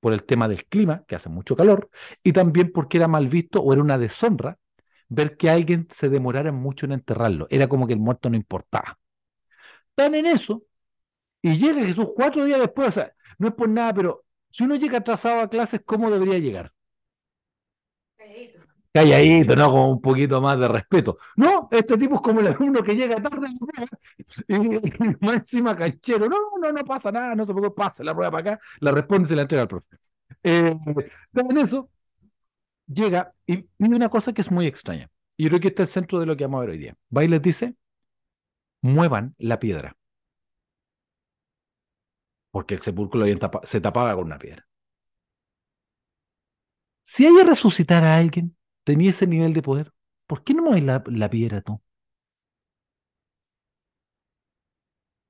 por 0.01 0.13
el 0.13 0.25
tema 0.25 0.49
del 0.49 0.67
clima, 0.67 1.05
que 1.09 1.17
hace 1.17 1.31
mucho 1.31 1.57
calor, 1.57 1.91
y 2.23 2.33
también 2.33 2.73
porque 2.73 2.99
era 2.99 3.09
mal 3.09 3.29
visto 3.29 3.61
o 3.61 3.73
era 3.73 3.83
una 3.83 3.99
deshonra 3.99 4.59
ver 5.09 5.37
que 5.37 5.51
alguien 5.51 5.89
se 5.91 6.11
demorara 6.11 6.53
mucho 6.53 6.87
en 6.87 6.93
enterrarlo. 6.93 7.47
Era 7.51 7.69
como 7.69 7.87
que 7.87 7.95
el 7.95 8.01
muerto 8.01 8.31
no 8.31 8.37
importaba. 8.37 8.99
Están 9.91 10.17
en 10.17 10.27
eso, 10.27 10.65
y 11.43 11.59
llega 11.59 11.85
Jesús 11.85 12.13
cuatro 12.17 12.47
días 12.47 12.61
después, 12.61 12.89
o 12.91 12.93
sea, 12.93 13.15
no 13.39 13.49
es 13.49 13.55
por 13.55 13.71
nada, 13.71 13.95
pero 13.95 14.27
si 14.51 14.65
uno 14.65 14.77
llega 14.77 14.99
atrasado 15.01 15.43
a 15.43 15.51
clases, 15.51 15.83
¿cómo 15.87 16.11
debería 16.13 16.41
llegar? 16.41 16.74
Calladito, 18.95 19.57
¿no? 19.57 19.71
Con 19.71 19.81
un 19.91 20.01
poquito 20.01 20.41
más 20.41 20.59
de 20.59 20.69
respeto. 20.69 21.19
No, 21.37 21.69
este 21.73 21.99
tipo 21.99 22.15
es 22.15 22.21
como 22.21 22.41
el 22.41 22.47
alumno 22.47 22.83
que 22.83 22.95
llega 22.95 23.21
tarde 23.21 23.49
y, 24.47 24.55
más 25.21 25.35
encima 25.35 25.77
canchero. 25.77 26.29
No, 26.29 26.37
no, 26.61 26.73
no 26.73 26.85
pasa 26.85 27.11
nada, 27.11 27.35
no 27.35 27.45
se 27.45 27.53
puede, 27.53 27.73
pasa 27.73 28.05
la 28.05 28.15
prueba 28.15 28.31
para 28.31 28.53
acá, 28.53 28.65
la 28.81 28.93
responde 28.93 29.27
y 29.27 29.29
se 29.29 29.37
la 29.37 29.43
entrega 29.43 29.63
al 29.63 29.69
profe. 29.69 29.97
Eh, 30.45 30.77
en 31.35 31.59
eso, 31.59 31.91
llega 32.87 33.33
y 33.47 33.63
pide 33.63 33.97
una 33.97 34.09
cosa 34.09 34.33
que 34.33 34.43
es 34.43 34.51
muy 34.51 34.67
extraña. 34.67 35.11
Y 35.37 35.49
creo 35.49 35.59
que 35.59 35.69
este 35.69 35.83
es 35.83 35.89
el 35.89 35.95
centro 35.95 36.21
de 36.21 36.27
lo 36.27 36.37
que 36.37 36.45
vamos 36.45 36.59
a 36.59 36.61
ver 36.61 36.71
hoy 36.71 36.79
día. 36.79 36.97
Va 37.17 37.25
y 37.25 37.29
les 37.29 37.43
dice, 37.43 37.75
muevan 38.83 39.35
la 39.39 39.59
piedra. 39.59 39.97
Porque 42.53 42.75
el 42.75 42.81
sepulcro 42.81 43.25
se 43.65 43.81
tapaba 43.81 44.15
con 44.15 44.27
una 44.27 44.39
piedra. 44.39 44.65
Si 47.03 47.27
hay 47.27 47.35
que 47.37 47.45
resucitar 47.45 48.05
a 48.05 48.17
alguien, 48.17 48.54
tenía 48.85 49.11
ese 49.11 49.27
nivel 49.27 49.53
de 49.55 49.63
poder, 49.63 49.93
¿por 50.27 50.45
qué 50.45 50.55
no 50.55 50.63
mueves 50.63 50.85
la, 50.85 51.31
piedra 51.31 51.61
tú? 51.63 51.81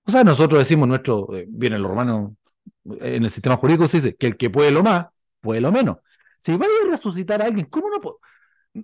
O 0.06 0.10
sea, 0.10 0.22
nosotros 0.24 0.58
decimos 0.60 0.86
nuestro, 0.88 1.34
eh, 1.34 1.46
viene 1.48 1.78
los 1.78 1.90
romanos, 1.90 2.32
en 2.84 3.24
el 3.24 3.30
sistema 3.30 3.56
jurídico 3.56 3.88
se 3.88 3.98
dice 3.98 4.16
que 4.16 4.26
el 4.26 4.36
que 4.36 4.50
puede 4.50 4.70
lo 4.70 4.82
más, 4.82 5.06
puede 5.40 5.60
lo 5.60 5.72
menos. 5.72 5.98
Si 6.38 6.56
vais 6.56 6.70
a 6.84 6.90
resucitar 6.90 7.40
a 7.42 7.46
alguien, 7.46 7.66
¿cómo 7.66 7.88
no 7.88 8.00
puedo? 8.00 8.20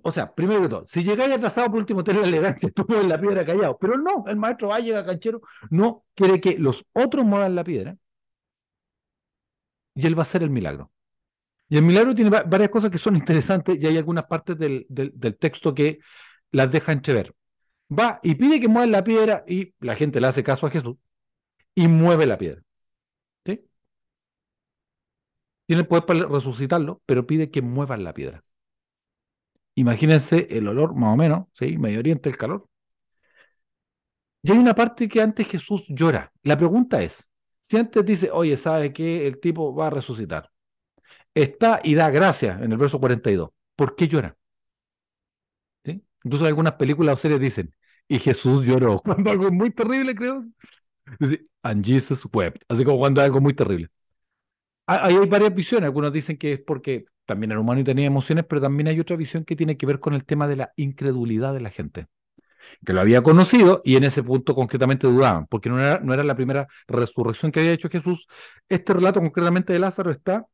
O 0.02 0.10
sea, 0.12 0.32
primero 0.34 0.62
que 0.62 0.68
todo, 0.68 0.86
si 0.86 1.02
llegáis 1.02 1.32
atrasado, 1.32 1.68
por 1.68 1.80
último, 1.80 2.04
tenés 2.04 2.22
la 2.22 2.28
elegancia, 2.28 2.70
tú 2.74 2.84
mueves 2.88 3.08
la 3.08 3.20
piedra 3.20 3.44
callado. 3.44 3.76
Pero 3.78 3.98
no, 3.98 4.24
el 4.28 4.36
maestro 4.36 4.68
va, 4.68 4.78
llega 4.78 5.04
canchero, 5.04 5.42
no 5.70 6.04
quiere 6.14 6.40
que 6.40 6.58
los 6.58 6.86
otros 6.94 7.24
muevan 7.26 7.54
la 7.54 7.64
piedra 7.64 7.96
y 9.94 10.06
él 10.06 10.16
va 10.16 10.22
a 10.22 10.22
hacer 10.22 10.42
el 10.42 10.50
milagro. 10.50 10.90
Y 11.70 11.76
el 11.78 11.84
milagro 11.84 12.14
tiene 12.14 12.30
varias 12.30 12.70
cosas 12.70 12.90
que 12.90 12.98
son 12.98 13.16
interesantes 13.16 13.78
y 13.80 13.86
hay 13.86 13.96
algunas 13.96 14.24
partes 14.24 14.58
del, 14.58 14.86
texto 15.38 15.74
que 15.74 16.00
las 16.52 16.72
deja 16.72 16.92
entrever. 16.92 17.34
Va 17.90 18.20
y 18.22 18.34
pide 18.34 18.60
que 18.60 18.68
mueva 18.68 18.86
la 18.88 19.04
piedra 19.04 19.44
y 19.48 19.74
la 19.80 19.96
gente 19.96 20.20
le 20.20 20.26
hace 20.28 20.42
caso 20.44 20.66
a 20.66 20.70
Jesús 20.70 20.96
y 21.74 21.88
mueve 21.88 22.26
la 22.26 22.38
piedra. 22.38 22.62
Tiene 25.66 25.82
el 25.82 25.86
poder 25.88 26.04
para 26.04 26.26
resucitarlo, 26.26 27.00
pero 27.06 27.26
pide 27.26 27.50
que 27.50 27.62
muevan 27.62 28.04
la 28.04 28.12
piedra. 28.12 28.44
Imagínense 29.74 30.46
el 30.50 30.68
olor, 30.68 30.94
más 30.94 31.14
o 31.14 31.16
menos, 31.16 31.46
¿sí? 31.54 31.78
Medio 31.78 31.98
Oriente, 32.00 32.28
el 32.28 32.36
calor. 32.36 32.68
Y 34.42 34.52
hay 34.52 34.58
una 34.58 34.74
parte 34.74 35.08
que 35.08 35.20
antes 35.20 35.46
Jesús 35.48 35.84
llora. 35.88 36.32
La 36.42 36.56
pregunta 36.56 37.02
es, 37.02 37.26
Si 37.60 37.76
antes 37.76 38.04
dice, 38.04 38.30
oye, 38.32 38.56
¿sabe 38.56 38.92
qué? 38.92 39.26
El 39.26 39.38
tipo 39.40 39.74
va 39.74 39.88
a 39.88 39.90
resucitar. 39.90 40.49
Está 41.42 41.80
y 41.82 41.94
da 41.94 42.10
gracias 42.10 42.60
en 42.60 42.72
el 42.72 42.78
verso 42.78 43.00
42. 43.00 43.50
¿Por 43.74 43.96
qué 43.96 44.08
llora? 44.08 44.36
¿Sí? 45.84 46.02
Incluso 46.24 46.44
algunas 46.44 46.74
películas 46.74 47.14
o 47.14 47.16
series 47.16 47.40
dicen, 47.40 47.74
y 48.08 48.18
Jesús 48.18 48.66
lloró. 48.66 48.98
Cuando 49.04 49.30
algo 49.30 49.46
es 49.46 49.52
muy 49.52 49.70
terrible, 49.70 50.14
creo. 50.14 50.40
And 51.62 51.84
Jesus 51.84 52.26
wept. 52.32 52.62
Así 52.68 52.84
como 52.84 52.98
cuando 52.98 53.20
algo 53.20 53.40
muy 53.40 53.54
terrible. 53.54 53.88
Hay, 54.86 55.16
hay 55.16 55.26
varias 55.28 55.54
visiones. 55.54 55.86
Algunos 55.86 56.12
dicen 56.12 56.36
que 56.36 56.52
es 56.54 56.60
porque 56.60 57.04
también 57.24 57.52
era 57.52 57.60
humano 57.60 57.80
y 57.80 57.84
tenía 57.84 58.06
emociones, 58.06 58.44
pero 58.48 58.60
también 58.60 58.88
hay 58.88 59.00
otra 59.00 59.16
visión 59.16 59.44
que 59.44 59.56
tiene 59.56 59.76
que 59.76 59.86
ver 59.86 59.98
con 59.98 60.14
el 60.14 60.24
tema 60.24 60.46
de 60.46 60.56
la 60.56 60.72
incredulidad 60.76 61.54
de 61.54 61.60
la 61.60 61.70
gente 61.70 62.06
que 62.84 62.92
lo 62.92 63.00
había 63.00 63.22
conocido 63.22 63.80
y 63.84 63.96
en 63.96 64.04
ese 64.04 64.22
punto 64.22 64.54
concretamente 64.54 65.06
dudaban, 65.06 65.46
porque 65.46 65.68
no 65.68 65.80
era, 65.80 66.00
no 66.00 66.12
era 66.14 66.22
la 66.24 66.34
primera 66.34 66.68
resurrección 66.86 67.50
que 67.50 67.60
había 67.60 67.72
hecho 67.72 67.88
Jesús. 67.88 68.26
Este 68.68 68.92
relato 68.92 69.20
concretamente 69.20 69.72
de 69.72 69.78
Lázaro 69.78 70.10
está 70.10 70.46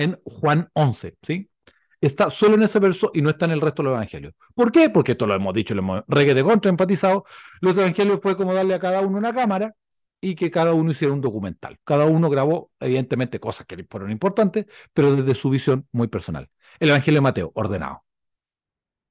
en 0.00 0.20
Juan 0.24 0.68
11, 0.74 1.16
¿sí? 1.22 1.50
Está 2.00 2.30
solo 2.30 2.54
en 2.54 2.62
ese 2.62 2.78
verso 2.78 3.10
y 3.12 3.20
no 3.20 3.30
está 3.30 3.44
en 3.44 3.52
el 3.52 3.60
resto 3.60 3.82
de 3.82 3.90
los 3.90 3.96
evangelios. 3.96 4.34
¿Por 4.54 4.72
qué? 4.72 4.88
Porque 4.88 5.12
esto 5.12 5.26
lo 5.26 5.34
hemos 5.34 5.52
dicho, 5.52 5.74
lo 5.74 5.80
hemos 5.80 6.04
de 6.06 6.42
contra, 6.42 6.70
empatizado. 6.70 7.24
Los 7.60 7.76
evangelios 7.76 8.20
fue 8.22 8.36
como 8.36 8.54
darle 8.54 8.74
a 8.74 8.78
cada 8.78 9.00
uno 9.02 9.18
una 9.18 9.34
cámara 9.34 9.74
y 10.20 10.34
que 10.34 10.50
cada 10.50 10.72
uno 10.72 10.92
hiciera 10.92 11.12
un 11.12 11.20
documental. 11.20 11.78
Cada 11.84 12.06
uno 12.06 12.30
grabó, 12.30 12.70
evidentemente, 12.80 13.38
cosas 13.38 13.66
que 13.66 13.84
fueron 13.90 14.10
importantes, 14.10 14.66
pero 14.94 15.14
desde 15.14 15.34
su 15.34 15.50
visión 15.50 15.86
muy 15.92 16.08
personal. 16.08 16.48
El 16.78 16.88
evangelio 16.90 17.18
de 17.18 17.22
Mateo, 17.22 17.52
ordenado 17.54 18.02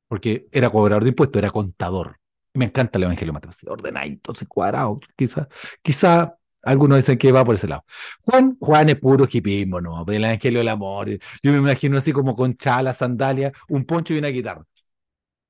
porque 0.09 0.47
era 0.51 0.69
cobrador 0.69 1.03
de 1.03 1.09
impuestos, 1.09 1.39
era 1.39 1.51
contador. 1.51 2.17
Me 2.53 2.65
encanta 2.65 2.97
el 2.97 3.03
Evangelio 3.03 3.31
de 3.31 3.33
Mateo, 3.33 3.51
ordenadito, 3.71 4.33
cuadrado, 4.47 4.99
quizá, 5.15 5.47
quizá 5.83 6.35
algunos 6.69 6.97
dicen 6.97 7.17
que 7.17 7.31
va 7.31 7.43
por 7.45 7.55
ese 7.55 7.67
lado. 7.67 7.83
Juan, 8.21 8.57
Juan 8.59 8.89
es 8.89 8.99
puro 8.99 9.27
hipismo, 9.31 9.81
¿no? 9.81 10.05
El 10.07 10.23
Evangelio 10.23 10.59
del 10.59 10.69
Amor. 10.69 11.09
Yo 11.43 11.51
me 11.51 11.57
imagino 11.57 11.97
así 11.97 12.11
como 12.13 12.35
con 12.35 12.55
chala, 12.55 12.93
sandalia, 12.93 13.51
un 13.69 13.85
poncho 13.85 14.13
y 14.13 14.19
una 14.19 14.29
guitarra. 14.29 14.63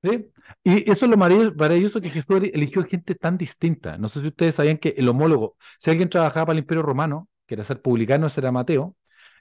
¿Sí? 0.02 0.30
Y 0.64 0.90
eso 0.90 1.04
es 1.04 1.10
lo 1.10 1.16
maravilloso 1.18 2.00
que 2.00 2.10
Jesús 2.10 2.40
eligió 2.54 2.82
gente 2.84 3.14
tan 3.14 3.36
distinta. 3.36 3.98
No 3.98 4.08
sé 4.08 4.20
si 4.22 4.28
ustedes 4.28 4.54
sabían 4.54 4.78
que 4.78 4.94
el 4.96 5.08
homólogo, 5.08 5.56
si 5.78 5.90
alguien 5.90 6.08
trabajaba 6.08 6.46
para 6.46 6.54
el 6.54 6.60
Imperio 6.60 6.82
Romano, 6.82 7.28
que 7.46 7.54
era 7.54 7.64
ser 7.64 7.82
publicano, 7.82 8.26
ese 8.26 8.40
era 8.40 8.50
Mateo, 8.52 8.96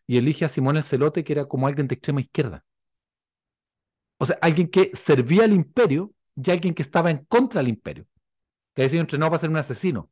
y 0.07 0.17
elige 0.17 0.45
a 0.45 0.49
Simón 0.49 0.77
el 0.77 0.83
Celote, 0.83 1.23
que 1.23 1.33
era 1.33 1.45
como 1.45 1.67
alguien 1.67 1.87
de 1.87 1.95
extrema 1.95 2.21
izquierda. 2.21 2.65
O 4.17 4.25
sea, 4.25 4.37
alguien 4.41 4.69
que 4.69 4.91
servía 4.93 5.45
al 5.45 5.53
imperio 5.53 6.13
y 6.35 6.51
alguien 6.51 6.73
que 6.73 6.81
estaba 6.81 7.09
en 7.11 7.25
contra 7.25 7.61
del 7.61 7.69
imperio. 7.69 8.05
Que 8.75 8.89
sido 8.89 9.01
entrenado 9.01 9.31
para 9.31 9.41
ser 9.41 9.49
un 9.49 9.57
asesino. 9.57 10.09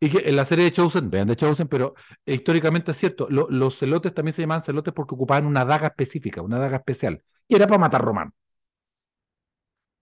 Y 0.00 0.10
que 0.10 0.28
en 0.28 0.36
la 0.36 0.44
serie 0.44 0.64
de 0.64 0.72
Chosen, 0.72 1.10
vean 1.10 1.28
de 1.28 1.36
Chosen, 1.36 1.68
pero 1.68 1.94
históricamente 2.24 2.92
es 2.92 2.96
cierto, 2.96 3.28
los 3.30 3.78
celotes 3.78 4.14
también 4.14 4.32
se 4.32 4.42
llamaban 4.42 4.62
celotes 4.62 4.94
porque 4.94 5.14
ocupaban 5.14 5.46
una 5.46 5.64
daga 5.64 5.88
específica, 5.88 6.42
una 6.42 6.58
daga 6.58 6.76
especial. 6.78 7.22
Y 7.48 7.56
era 7.56 7.66
para 7.66 7.78
matar 7.78 8.02
romanos. 8.02 8.34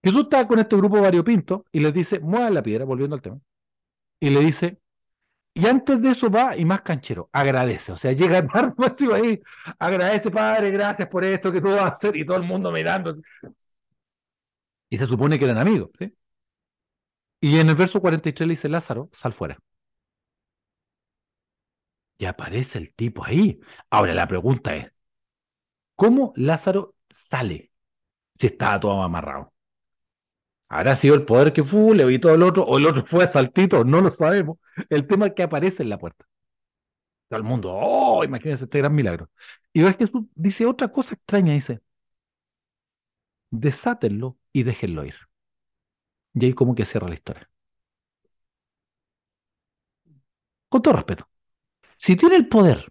Jesús 0.02 0.22
está 0.22 0.46
con 0.46 0.58
este 0.58 0.76
grupo 0.76 1.00
variopinto 1.00 1.64
y 1.72 1.80
les 1.80 1.92
dice, 1.92 2.20
mueva 2.20 2.48
la 2.50 2.62
piedra, 2.62 2.84
volviendo 2.84 3.16
al 3.16 3.22
tema. 3.22 3.40
Y 4.20 4.30
le 4.30 4.40
dice, 4.40 4.78
y 5.54 5.66
antes 5.66 6.02
de 6.02 6.10
eso 6.10 6.30
va 6.30 6.56
y 6.56 6.64
más 6.66 6.82
canchero, 6.82 7.30
agradece. 7.32 7.92
O 7.92 7.96
sea, 7.96 8.12
llega 8.12 8.38
a 8.54 8.74
máximo 8.76 9.14
ahí, 9.14 9.40
agradece, 9.78 10.30
padre, 10.30 10.70
gracias 10.70 11.08
por 11.08 11.24
esto 11.24 11.52
que 11.52 11.60
tú 11.60 11.68
vas 11.68 11.80
a 11.80 11.88
hacer 11.88 12.16
y 12.16 12.26
todo 12.26 12.36
el 12.36 12.44
mundo 12.44 12.70
mirando. 12.72 13.14
Y 14.90 14.96
se 14.98 15.06
supone 15.06 15.38
que 15.38 15.44
eran 15.46 15.58
amigos. 15.58 15.90
Y 17.40 17.58
en 17.58 17.68
el 17.70 17.74
verso 17.76 18.00
43 18.00 18.46
le 18.46 18.52
dice 18.52 18.68
Lázaro, 18.68 19.08
sal 19.12 19.32
fuera. 19.32 19.58
Y 22.18 22.24
aparece 22.26 22.78
el 22.78 22.94
tipo 22.94 23.24
ahí. 23.24 23.60
Ahora 23.90 24.14
la 24.14 24.26
pregunta 24.28 24.74
es, 24.74 24.92
¿cómo 25.94 26.32
Lázaro 26.36 26.94
sale 27.10 27.72
si 28.34 28.48
estaba 28.48 28.80
todo 28.80 29.02
amarrado? 29.02 29.54
¿Habrá 30.68 30.96
sido 30.96 31.14
el 31.14 31.24
poder 31.24 31.52
que 31.52 31.62
fue, 31.64 31.94
le 31.96 32.02
evitó 32.04 32.32
el 32.34 32.42
otro, 32.42 32.64
o 32.64 32.78
el 32.78 32.86
otro 32.86 33.04
fue 33.06 33.24
a 33.24 33.28
saltito? 33.28 33.84
No 33.84 34.00
lo 34.00 34.10
sabemos. 34.10 34.58
El 34.90 35.06
tema 35.06 35.26
es 35.28 35.34
que 35.34 35.42
aparece 35.44 35.82
en 35.82 35.90
la 35.90 35.98
puerta. 35.98 36.24
Todo 37.28 37.38
el 37.38 37.44
mundo, 37.44 37.72
oh, 37.74 38.22
imagínense 38.24 38.64
este 38.64 38.78
gran 38.78 38.94
milagro. 38.94 39.30
Y 39.72 39.82
ves 39.82 39.96
Jesús 39.96 40.24
dice 40.34 40.64
otra 40.66 40.88
cosa 40.88 41.14
extraña, 41.14 41.52
dice, 41.52 41.80
desátenlo 43.50 44.38
y 44.52 44.62
déjenlo 44.62 45.04
ir. 45.04 45.16
Y 46.34 46.44
ahí 46.44 46.52
como 46.54 46.74
que 46.76 46.84
cierra 46.84 47.08
la 47.08 47.14
historia. 47.14 47.50
Con 50.68 50.82
todo 50.82 50.94
respeto. 50.94 51.28
Si 51.98 52.16
tiene 52.16 52.36
el 52.36 52.48
poder 52.48 52.90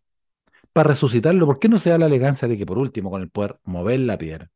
para 0.73 0.89
resucitarlo, 0.89 1.45
¿por 1.47 1.59
qué 1.59 1.69
no 1.69 1.79
se 1.79 1.91
da 1.91 1.97
la 1.99 2.07
elegancia 2.07 2.47
de 2.47 2.57
que 2.57 2.65
por 2.67 2.77
último 2.79 3.11
con 3.11 3.21
el 3.23 3.29
poder 3.31 3.59
mover 3.65 4.01
la 4.01 4.17
piedra? 4.17 4.51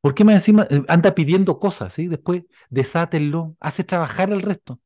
¿Por 0.00 0.14
qué 0.14 0.24
me 0.24 0.34
encima 0.34 0.66
eh, 0.70 0.82
anda 0.88 1.14
pidiendo 1.14 1.58
cosas? 1.58 1.94
¿sí? 1.94 2.06
Después 2.08 2.44
desátenlo, 2.70 3.56
hace 3.60 3.84
trabajar 3.84 4.30
el 4.32 4.42
resto. 4.42 4.80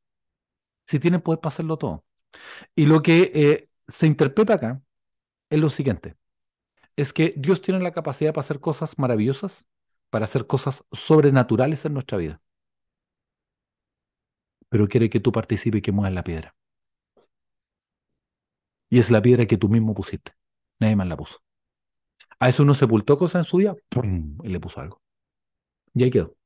Si 0.86 1.00
tiene 1.00 1.18
poder 1.20 1.40
para 1.40 1.54
hacerlo 1.54 1.78
todo. 1.78 2.04
Y 2.76 2.86
lo 2.86 3.02
que 3.02 3.32
eh, 3.34 3.68
se 3.88 4.06
interpreta 4.08 4.54
acá 4.54 4.82
es 5.50 5.60
lo 5.60 5.70
siguiente: 5.70 6.16
es 6.96 7.12
que 7.12 7.34
Dios 7.36 7.62
tiene 7.62 7.80
la 7.80 7.92
capacidad 7.92 8.32
para 8.34 8.42
hacer 8.42 8.60
cosas 8.60 8.98
maravillosas, 8.98 9.66
para 10.10 10.26
hacer 10.26 10.46
cosas 10.46 10.84
sobrenaturales 10.92 11.84
en 11.86 11.94
nuestra 11.94 12.18
vida. 12.18 12.42
Pero 14.70 14.88
quiere 14.88 15.08
que 15.08 15.20
tú 15.20 15.30
participes 15.30 15.78
y 15.78 15.82
que 15.82 15.92
muevas 15.92 16.12
la 16.14 16.24
piedra. 16.24 16.52
Y 18.92 18.98
es 18.98 19.10
la 19.10 19.22
piedra 19.22 19.46
que 19.46 19.56
tú 19.56 19.70
mismo 19.70 19.94
pusiste. 19.94 20.32
Nadie 20.78 20.96
más 20.96 21.08
la 21.08 21.16
puso. 21.16 21.38
A 22.38 22.50
eso 22.50 22.62
uno 22.62 22.74
sepultó 22.74 23.16
cosas 23.16 23.46
en 23.46 23.50
su 23.50 23.56
vida 23.56 23.74
y 24.42 24.48
le 24.48 24.60
puso 24.60 24.82
algo. 24.82 25.00
Y 25.94 26.02
ahí 26.02 26.10
quedó. 26.10 26.36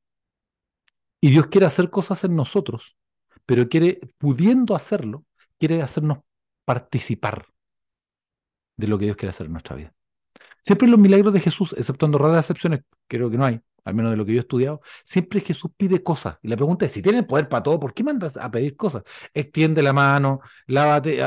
Y 1.20 1.30
Dios 1.32 1.48
quiere 1.48 1.66
hacer 1.66 1.90
cosas 1.90 2.22
en 2.22 2.36
nosotros, 2.36 2.96
pero 3.46 3.68
quiere, 3.68 3.98
pudiendo 4.18 4.76
hacerlo, 4.76 5.24
quiere 5.58 5.82
hacernos 5.82 6.18
participar 6.64 7.48
de 8.76 8.86
lo 8.86 8.96
que 8.96 9.06
Dios 9.06 9.16
quiere 9.16 9.30
hacer 9.30 9.46
en 9.46 9.52
nuestra 9.52 9.74
vida. 9.74 9.92
Siempre 10.62 10.86
los 10.86 11.00
milagros 11.00 11.34
de 11.34 11.40
Jesús, 11.40 11.74
exceptuando 11.76 12.16
raras 12.16 12.44
excepciones, 12.44 12.82
creo 13.08 13.28
que 13.28 13.38
no 13.38 13.44
hay, 13.44 13.60
al 13.86 13.94
menos 13.94 14.10
de 14.10 14.16
lo 14.16 14.26
que 14.26 14.32
yo 14.32 14.38
he 14.38 14.40
estudiado, 14.40 14.80
siempre 15.04 15.40
Jesús 15.40 15.70
pide 15.76 16.02
cosas. 16.02 16.38
Y 16.42 16.48
la 16.48 16.56
pregunta 16.56 16.84
es, 16.86 16.92
si 16.92 17.00
tiene 17.02 17.22
poder 17.22 17.48
para 17.48 17.62
todo, 17.62 17.78
¿por 17.78 17.94
qué 17.94 18.02
mandas 18.02 18.36
a 18.36 18.50
pedir 18.50 18.76
cosas? 18.76 19.04
Extiende 19.32 19.80
la 19.80 19.92
mano, 19.92 20.40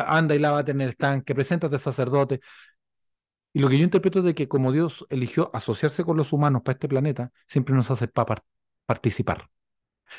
anda 0.06 0.36
y 0.36 0.40
lávate 0.40 0.72
en 0.72 0.82
el 0.82 0.98
tanque, 0.98 1.34
preséntate 1.34 1.80
sacerdote. 1.80 2.42
Y 3.54 3.60
lo 3.60 3.70
que 3.70 3.78
yo 3.78 3.84
interpreto 3.86 4.20
es 4.20 4.26
de 4.26 4.36
que 4.36 4.50
como 4.50 4.74
Dios 4.74 5.06
eligió 5.10 5.50
asociarse 5.54 6.04
con 6.04 6.18
los 6.18 6.34
humanos 6.34 6.62
para 6.64 6.74
este 6.74 6.90
planeta, 6.90 7.32
siempre 7.48 7.74
nos 7.74 7.90
hace 7.90 8.10
participar. 8.86 9.50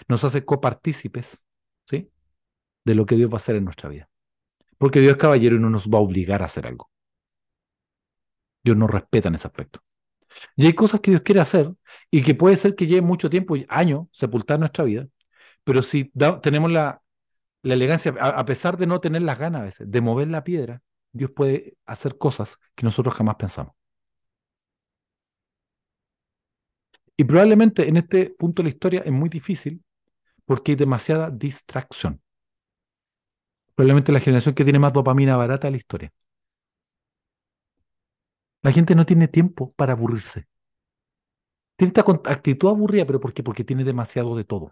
Nos 0.08 0.24
hace 0.24 0.44
copartícipes, 0.44 1.44
¿sí? 1.84 2.10
De 2.86 2.94
lo 2.94 3.04
que 3.04 3.16
Dios 3.16 3.30
va 3.30 3.34
a 3.34 3.36
hacer 3.36 3.56
en 3.56 3.64
nuestra 3.64 3.90
vida. 3.90 4.08
Porque 4.78 5.00
Dios 5.00 5.12
es 5.12 5.18
caballero 5.18 5.56
y 5.56 5.60
no 5.60 5.68
nos 5.68 5.88
va 5.88 5.98
a 5.98 6.00
obligar 6.00 6.40
a 6.40 6.46
hacer 6.46 6.66
algo. 6.66 6.90
Dios 8.64 8.78
nos 8.78 8.90
respeta 8.90 9.28
en 9.28 9.34
ese 9.34 9.46
aspecto. 9.46 9.80
Y 10.56 10.66
hay 10.66 10.74
cosas 10.74 11.00
que 11.00 11.10
Dios 11.10 11.22
quiere 11.22 11.40
hacer 11.40 11.72
y 12.10 12.22
que 12.22 12.34
puede 12.34 12.56
ser 12.56 12.74
que 12.74 12.86
lleve 12.86 13.02
mucho 13.02 13.30
tiempo, 13.30 13.56
años, 13.68 14.06
sepultar 14.12 14.58
nuestra 14.58 14.84
vida, 14.84 15.06
pero 15.64 15.82
si 15.82 16.12
tenemos 16.42 16.70
la, 16.70 17.02
la 17.62 17.74
elegancia, 17.74 18.14
a, 18.20 18.44
pesar 18.44 18.76
de 18.76 18.86
no 18.86 19.00
tener 19.00 19.22
las 19.22 19.38
ganas 19.38 19.62
a 19.62 19.64
veces, 19.64 19.90
de 19.90 20.00
mover 20.00 20.28
la 20.28 20.44
piedra, 20.44 20.82
Dios 21.12 21.30
puede 21.32 21.76
hacer 21.86 22.18
cosas 22.18 22.58
que 22.74 22.84
nosotros 22.84 23.14
jamás 23.14 23.36
pensamos. 23.36 23.74
Y 27.16 27.24
probablemente 27.24 27.86
en 27.88 27.98
este 27.98 28.30
punto 28.30 28.62
de 28.62 28.68
la 28.68 28.74
historia 28.74 29.02
es 29.04 29.12
muy 29.12 29.28
difícil 29.28 29.82
porque 30.46 30.72
hay 30.72 30.76
demasiada 30.76 31.30
distracción. 31.30 32.20
Probablemente 33.74 34.12
la 34.12 34.20
generación 34.20 34.54
que 34.54 34.64
tiene 34.64 34.78
más 34.78 34.92
dopamina 34.92 35.36
barata 35.36 35.66
de 35.66 35.72
la 35.72 35.76
historia. 35.76 36.12
La 38.62 38.72
gente 38.72 38.94
no 38.94 39.04
tiene 39.04 39.28
tiempo 39.28 39.74
para 39.76 39.92
aburrirse. 39.92 40.46
Tiene 41.76 41.88
esta 41.88 42.02
actitud 42.30 42.68
aburrida, 42.68 43.04
pero 43.06 43.18
¿por 43.18 43.32
qué? 43.34 43.42
Porque 43.42 43.64
tiene 43.64 43.82
demasiado 43.82 44.36
de 44.36 44.44
todo. 44.44 44.70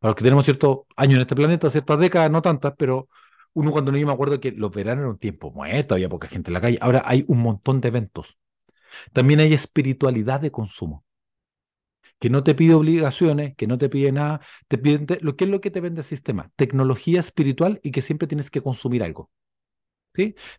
Para 0.00 0.10
los 0.10 0.16
que 0.16 0.24
tenemos 0.24 0.44
ciertos 0.44 0.78
años 0.96 1.14
en 1.16 1.20
este 1.22 1.34
planeta, 1.36 1.70
ciertas 1.70 1.98
décadas, 1.98 2.30
no 2.30 2.42
tantas, 2.42 2.74
pero 2.78 3.08
uno 3.54 3.72
cuando 3.72 3.90
no 3.92 3.98
yo 3.98 4.06
me 4.06 4.12
acuerdo 4.12 4.40
que 4.40 4.52
los 4.52 4.70
veranos 4.72 5.02
eran 5.02 5.10
un 5.12 5.18
tiempo 5.18 5.50
muerto, 5.50 5.94
había 5.94 6.08
poca 6.08 6.28
gente 6.28 6.50
en 6.50 6.54
la 6.54 6.60
calle. 6.60 6.78
Ahora 6.80 7.02
hay 7.04 7.24
un 7.28 7.38
montón 7.40 7.80
de 7.80 7.88
eventos. 7.88 8.38
También 9.12 9.40
hay 9.40 9.54
espiritualidad 9.54 10.40
de 10.40 10.52
consumo. 10.52 11.04
Que 12.20 12.30
no 12.30 12.42
te 12.44 12.54
pide 12.54 12.74
obligaciones, 12.74 13.54
que 13.56 13.66
no 13.66 13.78
te 13.78 13.88
pide 13.88 14.12
nada, 14.12 14.40
te 14.68 14.78
pide 14.78 15.18
lo 15.20 15.36
que 15.36 15.44
es 15.44 15.50
lo 15.50 15.60
que 15.60 15.70
te 15.70 15.80
vende 15.80 16.00
el 16.00 16.04
sistema, 16.04 16.50
tecnología 16.56 17.20
espiritual 17.20 17.80
y 17.82 17.90
que 17.92 18.02
siempre 18.02 18.28
tienes 18.28 18.50
que 18.50 18.62
consumir 18.62 19.02
algo. 19.04 19.30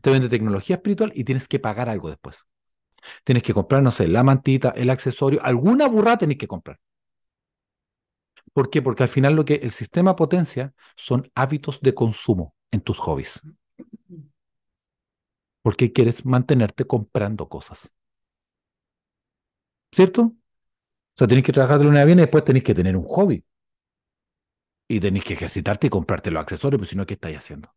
Te 0.01 0.09
vende 0.11 0.29
tecnología 0.29 0.77
espiritual 0.77 1.11
y 1.15 1.23
tienes 1.23 1.47
que 1.47 1.59
pagar 1.59 1.89
algo 1.89 2.09
después. 2.09 2.39
Tienes 3.25 3.43
que 3.43 3.53
comprar, 3.53 3.83
no 3.83 3.91
sé, 3.91 4.07
la 4.07 4.23
mantita, 4.23 4.71
el 4.71 4.89
accesorio, 4.89 5.41
alguna 5.43 5.87
burra 5.87 6.17
tenés 6.17 6.37
que 6.37 6.47
comprar. 6.47 6.79
¿Por 8.53 8.69
qué? 8.69 8.81
Porque 8.81 9.03
al 9.03 9.09
final 9.09 9.35
lo 9.35 9.45
que 9.45 9.55
el 9.55 9.71
sistema 9.71 10.15
potencia 10.15 10.73
son 10.95 11.31
hábitos 11.35 11.81
de 11.81 11.93
consumo 11.93 12.55
en 12.71 12.81
tus 12.81 12.99
hobbies. 12.99 13.41
Porque 15.61 15.93
quieres 15.93 16.25
mantenerte 16.25 16.83
comprando 16.85 17.47
cosas. 17.47 17.93
¿Cierto? 19.91 20.21
O 20.23 20.35
sea, 21.17 21.27
tenéis 21.27 21.45
que 21.47 21.53
trabajar 21.53 21.79
de 21.79 21.85
luna 21.85 22.01
a 22.01 22.05
bien 22.05 22.19
y 22.19 22.23
después 22.23 22.45
tenéis 22.45 22.65
que 22.65 22.75
tener 22.75 22.97
un 22.97 23.05
hobby. 23.05 23.43
Y 24.89 24.99
tenéis 24.99 25.23
que 25.23 25.35
ejercitarte 25.35 25.87
y 25.87 25.89
comprarte 25.89 26.31
los 26.31 26.41
accesorios, 26.41 26.79
pues 26.79 26.89
si 26.89 26.97
no, 26.97 27.05
¿qué 27.05 27.13
estáis 27.13 27.37
haciendo? 27.37 27.73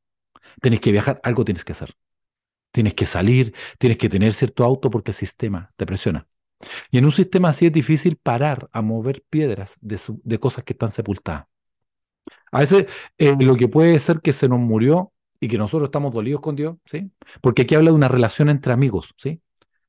Tenéis 0.60 0.80
que 0.80 0.92
viajar, 0.92 1.20
algo 1.22 1.44
tienes 1.44 1.64
que 1.64 1.72
hacer. 1.72 1.94
Tienes 2.72 2.94
que 2.94 3.06
salir, 3.06 3.54
tienes 3.78 3.98
que 3.98 4.08
tener 4.08 4.32
cierto 4.34 4.64
auto 4.64 4.90
porque 4.90 5.10
el 5.10 5.16
sistema 5.16 5.72
te 5.76 5.86
presiona. 5.86 6.26
Y 6.90 6.98
en 6.98 7.04
un 7.04 7.12
sistema 7.12 7.48
así 7.50 7.66
es 7.66 7.72
difícil 7.72 8.16
parar 8.16 8.68
a 8.72 8.82
mover 8.82 9.22
piedras 9.28 9.76
de, 9.80 10.00
de 10.22 10.38
cosas 10.38 10.64
que 10.64 10.72
están 10.72 10.90
sepultadas. 10.90 11.46
A 12.50 12.60
veces 12.60 12.86
eh, 13.18 13.34
lo 13.38 13.56
que 13.56 13.68
puede 13.68 13.98
ser 13.98 14.20
que 14.20 14.32
se 14.32 14.48
nos 14.48 14.60
murió 14.60 15.12
y 15.40 15.48
que 15.48 15.58
nosotros 15.58 15.88
estamos 15.88 16.14
dolidos 16.14 16.40
con 16.40 16.54
Dios, 16.54 16.76
¿sí? 16.86 17.10
Porque 17.40 17.62
aquí 17.62 17.74
habla 17.74 17.90
de 17.90 17.96
una 17.96 18.08
relación 18.08 18.48
entre 18.48 18.72
amigos, 18.72 19.14
¿sí? 19.16 19.40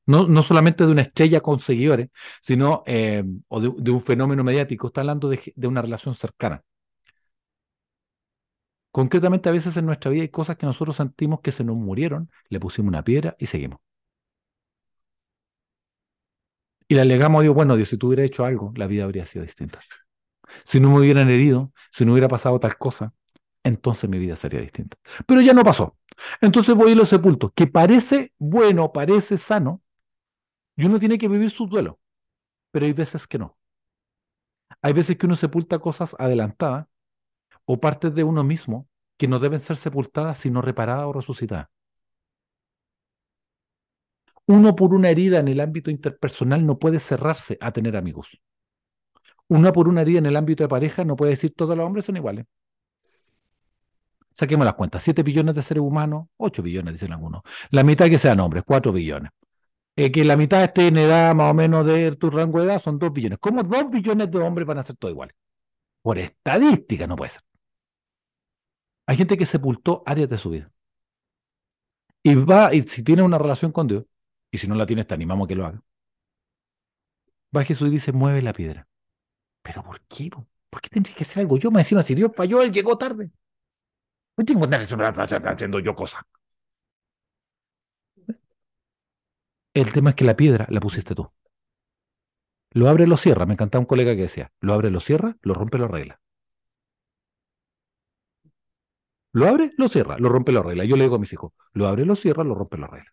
No, 0.06 0.26
no 0.26 0.42
solamente 0.42 0.84
de 0.84 0.92
una 0.92 1.02
estrella 1.02 1.40
con 1.40 1.60
seguidores, 1.60 2.08
sino 2.40 2.82
eh, 2.86 3.24
o 3.48 3.60
de, 3.60 3.90
un 3.90 4.02
fenómeno 4.02 4.44
mediático, 4.44 4.88
está 4.88 5.00
hablando 5.00 5.30
de 5.30 5.66
una 5.66 5.80
relación 5.80 6.14
cercana. 6.14 6.62
Concretamente, 8.94 9.48
a 9.48 9.52
veces 9.52 9.76
en 9.76 9.86
nuestra 9.86 10.08
vida 10.12 10.22
hay 10.22 10.28
cosas 10.28 10.56
que 10.56 10.66
nosotros 10.66 10.94
sentimos 10.94 11.40
que 11.40 11.50
se 11.50 11.64
nos 11.64 11.74
murieron, 11.74 12.30
le 12.48 12.60
pusimos 12.60 12.90
una 12.90 13.02
piedra 13.02 13.34
y 13.40 13.46
seguimos. 13.46 13.80
Y 16.86 16.94
le 16.94 17.00
alegamos 17.00 17.40
a 17.40 17.42
Dios, 17.42 17.56
bueno, 17.56 17.74
Dios, 17.74 17.88
si 17.88 17.96
tú 17.98 18.06
hubieras 18.06 18.26
hecho 18.26 18.44
algo, 18.44 18.72
la 18.76 18.86
vida 18.86 19.02
habría 19.02 19.26
sido 19.26 19.42
distinta. 19.42 19.80
Si 20.64 20.78
no 20.78 20.90
me 20.90 21.00
hubieran 21.00 21.28
herido, 21.28 21.72
si 21.90 22.04
no 22.04 22.12
hubiera 22.12 22.28
pasado 22.28 22.60
tal 22.60 22.78
cosa, 22.78 23.12
entonces 23.64 24.08
mi 24.08 24.16
vida 24.20 24.36
sería 24.36 24.60
distinta. 24.60 24.96
Pero 25.26 25.40
ya 25.40 25.54
no 25.54 25.64
pasó. 25.64 25.98
Entonces 26.40 26.76
voy 26.76 26.92
a 26.92 26.94
los 26.94 27.08
sepultos, 27.08 27.50
que 27.56 27.66
parece 27.66 28.32
bueno, 28.38 28.92
parece 28.92 29.38
sano, 29.38 29.82
y 30.76 30.84
uno 30.86 31.00
tiene 31.00 31.18
que 31.18 31.26
vivir 31.26 31.50
su 31.50 31.66
duelo, 31.66 31.98
pero 32.70 32.86
hay 32.86 32.92
veces 32.92 33.26
que 33.26 33.38
no. 33.40 33.58
Hay 34.82 34.92
veces 34.92 35.16
que 35.18 35.26
uno 35.26 35.34
sepulta 35.34 35.80
cosas 35.80 36.14
adelantadas 36.16 36.86
o 37.66 37.80
partes 37.80 38.14
de 38.14 38.24
uno 38.24 38.44
mismo 38.44 38.88
que 39.16 39.28
no 39.28 39.38
deben 39.38 39.60
ser 39.60 39.76
sepultadas 39.76 40.38
sino 40.38 40.60
reparadas 40.62 41.06
o 41.06 41.12
resucitadas. 41.12 41.68
Uno 44.46 44.76
por 44.76 44.92
una 44.94 45.08
herida 45.08 45.38
en 45.38 45.48
el 45.48 45.60
ámbito 45.60 45.90
interpersonal 45.90 46.66
no 46.66 46.78
puede 46.78 47.00
cerrarse 47.00 47.56
a 47.60 47.72
tener 47.72 47.96
amigos. 47.96 48.38
Uno 49.48 49.72
por 49.72 49.88
una 49.88 50.02
herida 50.02 50.18
en 50.18 50.26
el 50.26 50.36
ámbito 50.36 50.64
de 50.64 50.68
pareja 50.68 51.04
no 51.04 51.16
puede 51.16 51.30
decir 51.30 51.54
todos 51.54 51.76
los 51.76 51.86
hombres 51.86 52.04
son 52.04 52.16
iguales. 52.16 52.46
Saquemos 54.32 54.64
las 54.64 54.74
cuentas. 54.74 55.02
7 55.02 55.22
billones 55.22 55.54
de 55.54 55.62
seres 55.62 55.82
humanos, 55.82 56.26
8 56.38 56.62
billones, 56.62 56.94
dicen 56.94 57.12
algunos. 57.12 57.42
La 57.70 57.84
mitad 57.84 58.06
que 58.08 58.18
sean 58.18 58.40
hombres, 58.40 58.64
4 58.66 58.92
billones. 58.92 59.30
Eh, 59.96 60.10
que 60.10 60.24
la 60.24 60.36
mitad 60.36 60.64
esté 60.64 60.88
en 60.88 60.96
edad 60.96 61.34
más 61.36 61.52
o 61.52 61.54
menos 61.54 61.86
de 61.86 62.16
tu 62.16 62.30
rango 62.30 62.58
de 62.58 62.66
edad, 62.66 62.82
son 62.82 62.98
2 62.98 63.12
billones. 63.12 63.38
¿Cómo 63.40 63.62
2 63.62 63.90
billones 63.90 64.30
de 64.30 64.38
hombres 64.38 64.66
van 64.66 64.78
a 64.78 64.82
ser 64.82 64.96
todos 64.96 65.12
iguales? 65.12 65.36
Por 66.02 66.18
estadística 66.18 67.06
no 67.06 67.16
puede 67.16 67.30
ser. 67.30 67.42
Hay 69.06 69.16
gente 69.16 69.36
que 69.36 69.46
sepultó 69.46 70.02
áreas 70.06 70.28
de 70.28 70.38
su 70.38 70.50
vida. 70.50 70.70
Y 72.22 72.34
va, 72.36 72.74
y 72.74 72.82
si 72.82 73.02
tiene 73.02 73.22
una 73.22 73.38
relación 73.38 73.70
con 73.70 73.86
Dios, 73.86 74.04
y 74.50 74.58
si 74.58 74.66
no 74.66 74.74
la 74.74 74.86
tiene, 74.86 75.04
te 75.04 75.14
animamos 75.14 75.46
a 75.46 75.48
que 75.48 75.54
lo 75.54 75.66
haga. 75.66 75.82
Va 77.56 77.64
Jesús 77.64 77.88
y 77.88 77.92
dice, 77.92 78.12
mueve 78.12 78.42
la 78.42 78.52
piedra. 78.52 78.88
¿Pero 79.62 79.82
por 79.82 80.00
qué? 80.02 80.30
¿Por 80.70 80.80
qué 80.80 80.88
tendría 80.88 81.14
que 81.14 81.24
hacer 81.24 81.42
algo 81.42 81.56
yo? 81.58 81.70
Me 81.70 81.80
encima, 81.80 82.02
si 82.02 82.14
Dios 82.14 82.32
falló, 82.34 82.62
Él 82.62 82.72
llegó 82.72 82.98
tarde. 82.98 83.30
No 84.36 84.44
tengo 84.44 84.64
estar 84.64 84.80
haciendo 85.48 85.78
yo 85.80 85.94
cosas. 85.94 86.22
El 89.72 89.92
tema 89.92 90.10
es 90.10 90.16
que 90.16 90.24
la 90.24 90.36
piedra 90.36 90.66
la 90.68 90.80
pusiste 90.80 91.14
tú. 91.14 91.30
Lo 92.72 92.88
abre, 92.88 93.06
lo 93.06 93.16
cierra. 93.16 93.46
Me 93.46 93.54
encantaba 93.54 93.80
un 93.80 93.86
colega 93.86 94.14
que 94.16 94.22
decía, 94.22 94.50
lo 94.60 94.74
abre, 94.74 94.90
lo 94.90 95.00
cierra, 95.00 95.36
lo 95.42 95.54
rompe, 95.54 95.78
lo 95.78 95.84
arregla. 95.86 96.20
Lo 99.34 99.48
abre, 99.48 99.72
lo 99.76 99.88
cierra, 99.88 100.16
lo 100.18 100.28
rompe, 100.30 100.52
lo 100.52 100.60
arregla. 100.60 100.84
Yo 100.84 100.96
le 100.96 101.04
digo 101.04 101.16
a 101.16 101.18
mis 101.18 101.32
hijos, 101.32 101.52
lo 101.72 101.86
abre, 101.88 102.04
lo 102.06 102.14
cierra, 102.16 102.44
lo 102.44 102.54
rompe, 102.54 102.78
lo 102.78 102.86
arregla. 102.86 103.12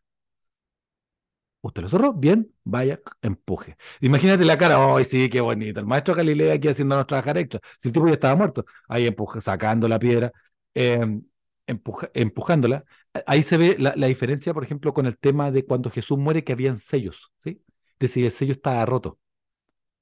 Usted 1.63 1.81
lo 1.83 1.89
cerró, 1.89 2.13
bien, 2.13 2.51
vaya, 2.63 2.99
empuje. 3.21 3.77
Imagínate 4.01 4.43
la 4.45 4.57
cara, 4.57 4.77
¡ay, 4.95 5.03
sí, 5.03 5.29
qué 5.29 5.41
bonito! 5.41 5.79
El 5.79 5.85
maestro 5.85 6.15
Galileo 6.15 6.53
aquí 6.53 6.67
haciéndonos 6.67 7.05
trabajar 7.05 7.37
extra. 7.37 7.59
Si 7.77 7.89
el 7.89 7.93
tipo 7.93 8.07
ya 8.07 8.13
estaba 8.13 8.35
muerto, 8.35 8.65
ahí 8.87 9.05
empuje, 9.05 9.41
sacando 9.41 9.87
la 9.87 9.99
piedra, 9.99 10.31
em, 10.73 11.23
empujándola. 11.67 12.83
Ahí 13.27 13.43
se 13.43 13.57
ve 13.57 13.75
la, 13.79 13.93
diferencia, 14.07 14.53
por 14.53 14.63
ejemplo, 14.63 14.93
con 14.93 15.05
el 15.05 15.17
tema 15.17 15.51
de 15.51 15.65
cuando 15.65 15.91
Jesús 15.91 16.17
muere, 16.17 16.43
que 16.43 16.53
habían 16.53 16.77
sellos, 16.77 17.31
¿sí? 17.37 17.63
De 17.99 18.07
si 18.07 18.25
el 18.25 18.31
sello 18.31 18.53
estaba 18.53 18.85
roto, 18.85 19.19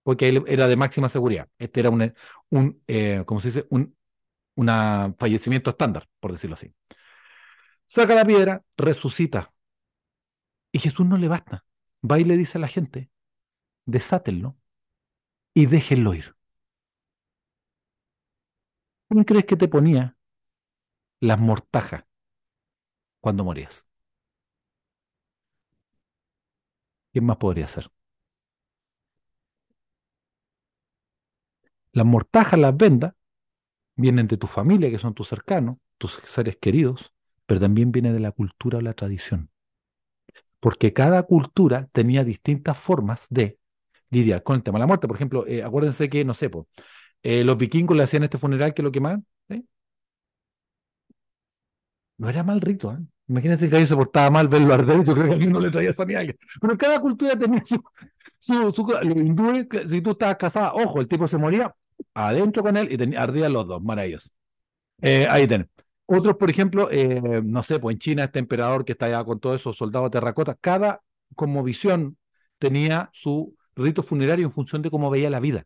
porque 0.04 0.30
él 0.30 0.44
era 0.48 0.68
de 0.68 0.78
máxima 0.78 1.10
seguridad. 1.10 1.48
Este 1.58 1.82
era 1.82 1.90
un, 1.90 2.14
un 2.50 2.82
eh, 2.88 3.24
¿cómo 3.26 3.40
se 3.42 3.50
dice? 3.50 3.68
Un 3.70 3.96
un 4.60 5.16
fallecimiento 5.18 5.70
estándar, 5.72 6.08
por 6.20 6.32
decirlo 6.32 6.56
así. 6.56 6.74
Saca 7.86 8.16
la 8.16 8.24
piedra, 8.26 8.64
resucita. 8.78 9.54
Y 10.72 10.80
Jesús 10.80 11.06
no 11.06 11.18
le 11.18 11.28
basta. 11.28 11.66
Va 12.10 12.20
y 12.20 12.24
le 12.24 12.38
dice 12.38 12.58
a 12.58 12.62
la 12.62 12.68
gente, 12.68 13.10
desátenlo 13.86 14.58
y 15.54 15.68
déjenlo 15.68 16.14
ir. 16.16 16.36
¿Quién 19.08 19.24
crees 19.24 19.46
que 19.46 19.56
te 19.58 19.68
ponía 19.68 20.16
las 21.22 21.40
mortajas 21.40 22.04
cuando 23.22 23.44
morías? 23.46 23.86
¿Quién 27.12 27.26
más 27.26 27.38
podría 27.38 27.68
ser? 27.68 27.92
Las 31.92 32.06
mortajas, 32.06 32.60
las 32.60 32.76
vendas, 32.76 33.14
vienen 34.00 34.28
de 34.28 34.38
tu 34.38 34.48
familia, 34.48 34.90
que 34.90 34.98
son 34.98 35.14
tus 35.14 35.28
cercanos, 35.28 35.78
tus 35.98 36.14
seres 36.26 36.58
queridos, 36.58 37.14
pero 37.46 37.60
también 37.60 37.92
viene 37.92 38.14
de 38.14 38.20
la 38.20 38.32
cultura 38.32 38.78
o 38.78 38.82
la 38.82 38.94
tradición. 38.94 39.50
Porque 40.60 40.94
cada 40.94 41.24
cultura 41.24 41.88
tenía 41.92 42.24
distintas 42.24 42.78
formas 42.78 43.28
de 43.30 43.60
lidiar 44.10 44.44
con 44.44 44.56
el 44.56 44.64
tema 44.64 44.78
de 44.78 44.82
la 44.82 44.88
muerte. 44.88 45.08
Por 45.08 45.16
ejemplo, 45.16 45.48
eh, 45.48 45.64
acuérdense 45.64 46.10
que, 46.10 46.26
no 46.26 46.34
sé, 46.34 46.50
eh, 47.24 47.44
los 47.44 47.58
vikingos 47.58 47.96
le 47.96 48.04
hacían 48.04 48.24
este 48.24 48.38
funeral 48.38 48.74
que 48.74 48.84
lo 48.84 48.92
quemaban. 48.92 49.26
No 52.18 52.30
era 52.30 52.44
mal 52.44 52.60
rito, 52.62 52.92
¿eh? 52.92 52.98
Imagínense 53.28 53.68
si 53.68 53.76
alguien 53.76 53.88
se 53.88 53.96
portaba 53.96 54.30
mal 54.32 54.48
verlo 54.48 54.74
arder, 54.74 55.04
yo 55.04 55.14
creo 55.14 55.28
que 55.28 55.34
alguien 55.34 55.52
no 55.54 55.60
le 55.60 55.70
traía 55.70 55.94
sanidad. 55.94 56.24
Pero 56.60 56.78
cada 56.78 57.00
cultura 57.00 57.38
tenía 57.38 57.64
su, 57.64 57.82
su, 58.40 58.72
su, 58.72 58.88
si 59.88 60.02
tú 60.02 60.12
estabas 60.12 60.36
casada, 60.38 60.74
ojo, 60.74 61.00
el 61.00 61.08
tipo 61.08 61.28
se 61.28 61.38
moría, 61.38 61.74
adentro 62.14 62.64
con 62.64 62.78
él 62.78 62.88
y 62.92 62.96
ardía 62.96 63.22
ardían 63.22 63.54
los 63.54 63.68
dos, 63.68 63.82
maravilloso. 63.82 64.30
Eh, 65.02 65.28
ahí 65.30 65.48
tienen. 65.48 65.70
Otros, 66.06 66.38
por 66.38 66.50
ejemplo, 66.50 66.90
eh, 66.92 67.42
no 67.44 67.64
sé, 67.64 67.80
pues 67.80 67.94
en 67.96 68.00
China 68.00 68.24
este 68.24 68.40
emperador 68.40 68.84
que 68.84 68.94
está 68.94 69.06
allá 69.06 69.24
con 69.24 69.40
todos 69.40 69.60
esos 69.62 69.78
soldados 69.78 70.12
terracota, 70.12 70.56
cada 70.60 71.02
como 71.36 71.64
visión 71.64 72.18
tenía 72.58 73.10
su 73.14 73.56
rito 73.76 74.04
funerario 74.04 74.46
en 74.46 74.52
función 74.52 74.82
de 74.82 74.90
cómo 74.90 75.10
veía 75.10 75.30
la 75.30 75.40
vida. 75.40 75.66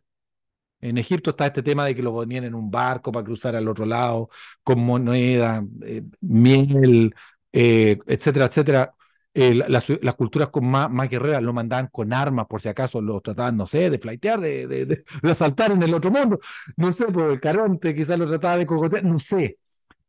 En 0.80 0.98
Egipto 0.98 1.30
está 1.30 1.46
este 1.46 1.62
tema 1.62 1.86
de 1.86 1.94
que 1.94 2.02
lo 2.02 2.12
ponían 2.12 2.44
en 2.44 2.54
un 2.54 2.70
barco 2.70 3.10
para 3.10 3.24
cruzar 3.24 3.56
al 3.56 3.68
otro 3.68 3.86
lado, 3.86 4.28
con 4.62 4.80
moneda, 4.80 5.64
eh, 5.82 6.02
miel, 6.20 7.14
etcétera, 7.52 8.46
etcétera. 8.46 8.94
Eh, 9.36 9.52
las, 9.54 10.14
culturas 10.14 10.48
con 10.50 10.64
más, 10.66 11.10
guerreras 11.10 11.42
lo 11.42 11.52
mandaban 11.52 11.88
con 11.88 12.12
armas, 12.12 12.46
por 12.46 12.60
si 12.60 12.68
acaso 12.68 13.02
lo 13.02 13.20
trataban, 13.20 13.56
no 13.56 13.66
sé, 13.66 13.90
de 13.90 13.98
flaitear, 13.98 14.40
de, 14.40 14.68
de, 14.68 14.86
de, 14.86 15.04
asaltar 15.22 15.72
en 15.72 15.82
el 15.82 15.92
otro 15.92 16.10
mundo. 16.12 16.38
No 16.76 16.92
sé, 16.92 17.06
por 17.06 17.30
el 17.32 17.40
caronte 17.40 17.94
quizás 17.94 18.18
lo 18.18 18.28
trataba 18.28 18.58
de 18.58 18.66
cogotear, 18.66 19.04
no 19.04 19.18
sé. 19.18 19.58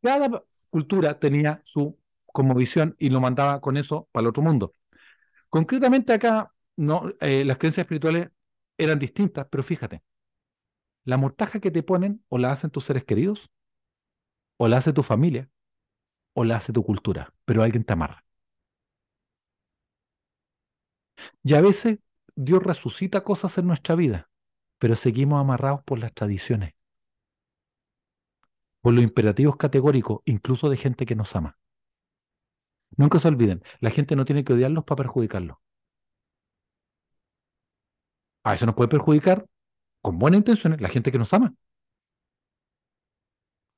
Cada 0.00 0.42
cultura 0.70 1.18
tenía 1.18 1.60
su 1.64 1.98
como 2.26 2.54
visión 2.54 2.94
y 2.98 3.10
lo 3.10 3.20
mandaba 3.20 3.60
con 3.60 3.76
eso 3.76 4.08
para 4.12 4.22
el 4.22 4.28
otro 4.28 4.42
mundo. 4.42 4.74
Concretamente 5.48 6.12
acá, 6.12 6.52
no, 6.76 7.12
eh, 7.20 7.44
las 7.44 7.58
creencias 7.58 7.84
espirituales 7.84 8.28
eran 8.78 8.98
distintas, 8.98 9.46
pero 9.50 9.62
fíjate, 9.62 10.02
la 11.04 11.16
mortaja 11.16 11.60
que 11.60 11.70
te 11.70 11.82
ponen 11.82 12.22
o 12.28 12.38
la 12.38 12.52
hacen 12.52 12.70
tus 12.70 12.84
seres 12.84 13.04
queridos, 13.04 13.50
o 14.58 14.68
la 14.68 14.78
hace 14.78 14.92
tu 14.92 15.02
familia, 15.02 15.48
o 16.34 16.44
la 16.44 16.56
hace 16.56 16.72
tu 16.72 16.84
cultura, 16.84 17.32
pero 17.46 17.62
alguien 17.62 17.84
te 17.84 17.94
amarra. 17.94 18.25
Y 21.44 21.54
a 21.54 21.60
veces 21.60 21.98
Dios 22.34 22.62
resucita 22.62 23.22
cosas 23.24 23.56
en 23.58 23.66
nuestra 23.66 23.94
vida, 23.94 24.30
pero 24.78 24.96
seguimos 24.96 25.40
amarrados 25.40 25.82
por 25.84 25.98
las 25.98 26.12
tradiciones, 26.14 26.74
por 28.80 28.94
los 28.94 29.04
imperativos 29.04 29.56
categóricos, 29.56 30.20
incluso 30.24 30.70
de 30.70 30.78
gente 30.78 31.04
que 31.04 31.14
nos 31.14 31.36
ama. 31.36 31.58
Nunca 32.96 33.18
se 33.20 33.28
olviden, 33.28 33.62
la 33.80 33.90
gente 33.90 34.16
no 34.16 34.24
tiene 34.24 34.44
que 34.44 34.52
odiarlos 34.52 34.82
para 34.84 34.96
perjudicarlos. 35.04 35.56
A 38.44 38.54
eso 38.54 38.64
nos 38.66 38.74
puede 38.74 38.88
perjudicar 38.88 39.46
con 40.02 40.18
buenas 40.18 40.38
intenciones 40.40 40.80
la 40.82 40.88
gente 40.90 41.12
que 41.12 41.18
nos 41.18 41.34
ama. 41.34 41.54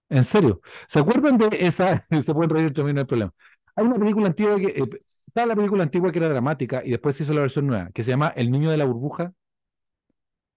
En 0.08 0.24
serio. 0.24 0.60
¿Se 0.86 0.98
acuerdan 1.00 1.36
de 1.38 1.48
esa? 1.52 2.06
Se 2.22 2.32
pueden 2.34 2.50
reír 2.50 2.72
también, 2.72 2.94
no 2.96 3.00
hay 3.02 3.06
problema. 3.06 3.32
Hay 3.76 3.84
una 3.86 3.96
película 3.98 4.26
antigua 4.28 4.56
que. 4.58 4.66
eh, 4.68 5.02
estaba 5.28 5.46
la 5.46 5.56
película 5.56 5.82
antigua 5.82 6.10
que 6.12 6.18
era 6.18 6.28
dramática 6.28 6.82
y 6.84 6.90
después 6.90 7.16
se 7.16 7.22
hizo 7.22 7.34
la 7.34 7.42
versión 7.42 7.66
nueva, 7.66 7.90
que 7.92 8.02
se 8.02 8.10
llama 8.10 8.32
El 8.36 8.50
niño 8.50 8.70
de 8.70 8.76
la 8.76 8.84
burbuja. 8.84 9.32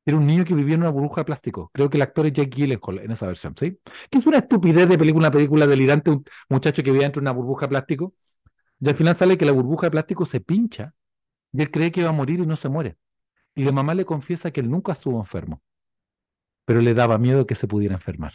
Era 0.05 0.17
un 0.17 0.25
niño 0.25 0.43
que 0.45 0.55
vivía 0.55 0.75
en 0.75 0.81
una 0.81 0.89
burbuja 0.89 1.21
de 1.21 1.25
plástico. 1.25 1.69
Creo 1.73 1.89
que 1.89 1.97
el 1.97 2.01
actor 2.01 2.25
es 2.25 2.33
Jake 2.33 2.49
Gyllenhaal 2.49 2.99
en 2.99 3.11
esa 3.11 3.27
versión, 3.27 3.55
¿sí? 3.55 3.77
Que 4.09 4.17
es 4.17 4.25
una 4.25 4.39
estupidez 4.39 4.89
de 4.89 4.97
película, 4.97 5.27
una 5.27 5.31
película 5.31 5.67
delirante, 5.67 6.09
un 6.09 6.25
muchacho 6.49 6.81
que 6.81 6.89
vivía 6.91 7.03
dentro 7.03 7.19
de 7.21 7.25
una 7.25 7.31
burbuja 7.31 7.67
de 7.67 7.69
plástico. 7.69 8.15
Y 8.79 8.89
al 8.89 8.95
final 8.95 9.15
sale 9.15 9.37
que 9.37 9.45
la 9.45 9.51
burbuja 9.51 9.87
de 9.87 9.91
plástico 9.91 10.25
se 10.25 10.41
pincha 10.41 10.95
y 11.53 11.61
él 11.61 11.69
cree 11.69 11.91
que 11.91 12.03
va 12.03 12.09
a 12.09 12.13
morir 12.13 12.39
y 12.39 12.47
no 12.47 12.55
se 12.55 12.69
muere. 12.69 12.97
Y 13.55 13.63
la 13.63 13.71
mamá 13.71 13.93
le 13.93 14.05
confiesa 14.05 14.51
que 14.51 14.61
él 14.61 14.69
nunca 14.69 14.93
estuvo 14.93 15.19
enfermo, 15.19 15.61
pero 16.65 16.81
le 16.81 16.93
daba 16.93 17.17
miedo 17.17 17.45
que 17.45 17.55
se 17.55 17.67
pudiera 17.67 17.95
enfermar. 17.95 18.33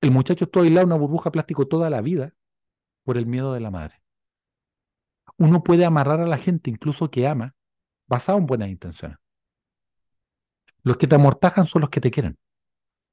El 0.00 0.10
muchacho 0.10 0.44
estuvo 0.44 0.62
aislado 0.62 0.84
en 0.84 0.92
una 0.92 1.00
burbuja 1.00 1.28
de 1.28 1.32
plástico 1.32 1.66
toda 1.66 1.90
la 1.90 2.00
vida 2.00 2.32
por 3.04 3.18
el 3.18 3.26
miedo 3.26 3.52
de 3.52 3.60
la 3.60 3.70
madre. 3.70 4.05
Uno 5.38 5.62
puede 5.62 5.84
amarrar 5.84 6.20
a 6.20 6.26
la 6.26 6.38
gente, 6.38 6.70
incluso 6.70 7.10
que 7.10 7.26
ama, 7.26 7.54
basado 8.06 8.38
en 8.38 8.46
buenas 8.46 8.68
intenciones. 8.70 9.18
Los 10.82 10.96
que 10.96 11.06
te 11.06 11.16
amortajan 11.16 11.66
son 11.66 11.82
los 11.82 11.90
que 11.90 12.00
te 12.00 12.10
quieren. 12.10 12.38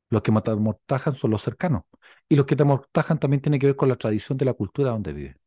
Los 0.10 0.22
que 0.22 0.32
te 0.32 0.52
amortajan 0.52 1.16
son 1.16 1.32
los 1.32 1.42
cercanos. 1.42 1.84
Y 2.30 2.36
los 2.36 2.46
que 2.46 2.56
te 2.56 2.64
amortajan 2.64 3.20
también 3.20 3.42
tienen 3.42 3.60
que 3.60 3.68
ver 3.68 3.76
con 3.76 3.90
la 3.90 3.96
tradición 3.98 4.38
de 4.38 4.46
la 4.46 4.54
cultura 4.54 4.92
donde 4.92 5.14
vive. 5.14 5.38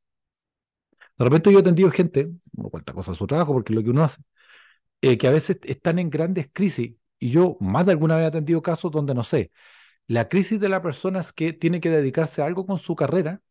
De 1.19 1.25
repente 1.25 1.51
yo 1.51 1.59
he 1.59 1.61
atendido 1.61 1.91
gente, 1.91 2.31
no 2.53 2.69
cuenta 2.71 2.93
cosas 2.93 3.15
de 3.15 3.19
su 3.19 3.27
trabajo 3.27 3.53
porque 3.53 3.73
es 3.73 3.77
lo 3.77 3.83
que 3.83 3.91
uno 3.91 4.05
hace, 4.05 4.23
eh, 5.03 5.19
que 5.19 5.29
a 5.29 5.31
veces 5.31 5.59
están 5.65 5.99
en 5.99 6.11
grandes 6.11 6.49
crisis. 6.53 6.95
Y 7.19 7.31
yo 7.31 7.57
más 7.61 7.87
de 7.87 7.93
alguna 7.93 8.17
vez 8.17 8.25
he 8.25 8.29
atendido 8.29 8.63
casos 8.63 8.91
donde, 8.93 9.15
no 9.15 9.25
sé, 9.25 9.51
la 10.09 10.29
crisis 10.29 10.61
de 10.61 10.69
la 10.69 10.83
persona 10.83 11.21
es 11.21 11.33
que 11.33 11.53
tiene 11.53 11.81
que 11.81 11.91
dedicarse 11.91 12.43
a 12.43 12.47
algo 12.47 12.67
con 12.67 12.79
su 12.79 12.97
carrera, 12.97 13.43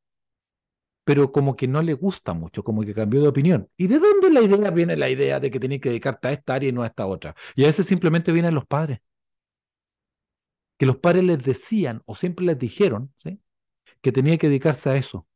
pero 1.05 1.31
como 1.31 1.55
que 1.55 1.67
no 1.67 1.81
le 1.83 1.93
gusta 1.93 2.33
mucho, 2.33 2.63
como 2.63 2.81
que 2.83 2.93
cambió 2.93 3.21
de 3.21 3.27
opinión. 3.29 3.69
¿Y 3.77 3.87
de 3.87 3.99
dónde 3.99 4.31
la 4.31 4.41
idea 4.41 4.71
viene 4.71 4.97
la 4.97 5.09
idea 5.09 5.39
de 5.39 5.51
que 5.51 5.59
tiene 5.59 5.79
que 5.79 5.89
dedicarte 5.89 6.27
a 6.27 6.31
esta 6.33 6.55
área 6.55 6.69
y 6.69 6.73
no 6.73 6.83
a 6.83 6.87
esta 6.87 7.05
otra? 7.05 7.35
Y 7.55 7.63
a 7.63 7.67
veces 7.67 7.85
simplemente 7.85 8.31
vienen 8.31 8.55
los 8.55 8.65
padres. 8.65 8.99
Que 10.77 10.85
los 10.85 10.97
padres 10.97 11.23
les 11.23 11.43
decían 11.43 12.01
o 12.05 12.15
siempre 12.15 12.45
les 12.45 12.57
dijeron 12.59 13.13
¿sí? 13.23 13.39
que 14.01 14.11
tenía 14.11 14.37
que 14.37 14.47
dedicarse 14.49 14.89
a 14.89 14.95
eso. 14.97 15.27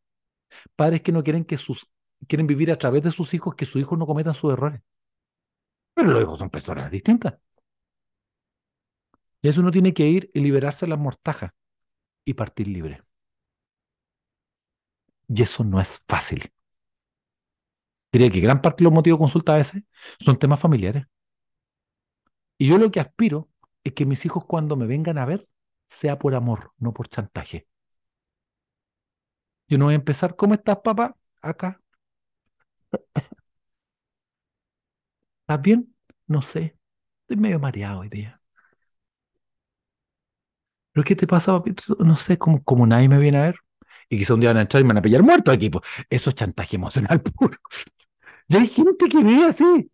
Padres 0.76 1.02
que 1.02 1.12
no 1.12 1.24
quieren 1.24 1.46
que 1.46 1.58
sus 1.58 1.88
quieren 2.28 2.48
vivir 2.48 2.72
a 2.72 2.78
través 2.78 3.04
de 3.04 3.12
sus 3.12 3.34
hijos 3.34 3.56
que 3.56 3.66
sus 3.66 3.82
hijos 3.82 3.98
no 3.98 4.08
cometan 4.08 4.34
sus 4.34 4.54
errores. 4.54 4.82
Pero 5.94 6.10
los 6.12 6.22
hijos 6.24 6.40
son 6.40 6.50
personas 6.50 6.92
distintas. 6.92 7.36
Y 9.42 9.50
eso 9.50 9.62
uno 9.62 9.72
tiene 9.72 9.94
que 9.94 10.08
ir 10.08 10.32
y 10.34 10.40
liberarse 10.42 10.86
de 10.86 10.92
las 10.92 11.00
mortajas 11.00 11.52
y 12.26 12.34
partir 12.34 12.68
libre. 12.68 13.04
Y 15.30 15.44
eso 15.44 15.64
no 15.64 15.80
es 15.80 16.04
fácil. 16.10 16.52
Diría 18.12 18.30
que 18.32 18.40
gran 18.40 18.62
parte 18.62 18.84
de 18.84 18.86
los 18.86 18.94
motivos 18.94 19.18
de 19.20 19.24
consulta 19.24 19.54
a 19.54 19.58
veces 19.58 19.84
son 20.20 20.38
temas 20.40 20.60
familiares. 20.60 21.06
Y 22.58 22.68
yo 22.68 22.78
lo 22.78 22.92
que 22.92 23.00
aspiro 23.00 23.50
es 23.84 23.94
que 23.94 24.06
mis 24.06 24.26
hijos 24.26 24.46
cuando 24.46 24.76
me 24.76 24.86
vengan 24.88 25.18
a 25.18 25.26
ver 25.26 25.48
sea 25.88 26.20
por 26.20 26.36
amor, 26.36 26.74
no 26.78 26.94
por 26.94 27.08
chantaje. 27.10 27.68
Yo 29.70 29.78
no 29.78 29.86
voy 29.86 29.94
a 29.94 29.96
empezar, 29.96 30.36
¿cómo 30.36 30.54
estás, 30.54 30.78
papá? 30.84 31.16
Acá. 31.42 31.82
¿Estás 35.42 35.62
bien? 35.62 35.94
No 36.28 36.42
sé. 36.42 36.78
Estoy 37.24 37.38
medio 37.38 37.60
mareado 37.60 38.00
hoy 38.02 38.10
día. 38.10 38.42
¿Pero 40.92 41.04
qué 41.06 41.16
te 41.16 41.28
pasa, 41.28 41.52
papito? 41.54 41.96
No 42.00 42.16
sé, 42.18 42.38
como, 42.38 42.64
como 42.64 42.86
nadie 42.88 43.10
me 43.10 43.18
viene 43.20 43.38
a 43.40 43.42
ver. 43.44 43.56
Y 44.10 44.18
quizá 44.18 44.34
un 44.34 44.40
día 44.40 44.50
van 44.50 44.58
a 44.58 44.62
entrar 44.62 44.82
y 44.82 44.84
me 44.84 44.90
van 44.90 44.98
a 44.98 45.02
pillar 45.02 45.24
muerto 45.24 45.52
aquí. 45.52 45.70
Eso 46.10 46.30
es 46.30 46.36
chantaje 46.36 46.76
emocional 46.78 47.22
puro. 47.22 47.58
Y 48.50 48.58
hay 48.58 48.68
gente 48.68 49.08
que 49.10 49.20
vive 49.24 49.46
así. 49.46 49.92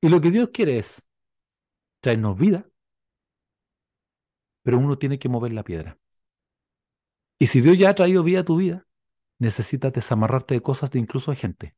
Y 0.00 0.08
lo 0.08 0.20
que 0.20 0.30
Dios 0.30 0.50
quiere 0.52 0.78
es 0.78 1.08
traernos 2.00 2.38
vida, 2.38 2.66
pero 4.62 4.78
uno 4.78 4.98
tiene 4.98 5.18
que 5.18 5.28
mover 5.28 5.52
la 5.52 5.64
piedra. 5.64 5.98
Y 7.40 7.46
si 7.48 7.60
Dios 7.60 7.78
ya 7.78 7.90
ha 7.90 7.94
traído 7.94 8.22
vida 8.22 8.40
a 8.40 8.44
tu 8.44 8.56
vida, 8.56 8.86
necesitas 9.38 9.92
desamarrarte 9.92 10.54
de 10.54 10.62
cosas 10.62 10.90
de 10.92 11.00
incluso 11.00 11.30
de 11.32 11.36
gente 11.38 11.76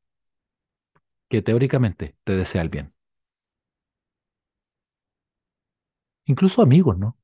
que 1.31 1.41
teóricamente 1.43 2.15
te 2.25 2.37
desea 2.37 2.61
el 2.63 2.69
bien. 2.69 2.93
Incluso 6.27 6.63
amigos, 6.63 6.97
¿no? 6.99 7.19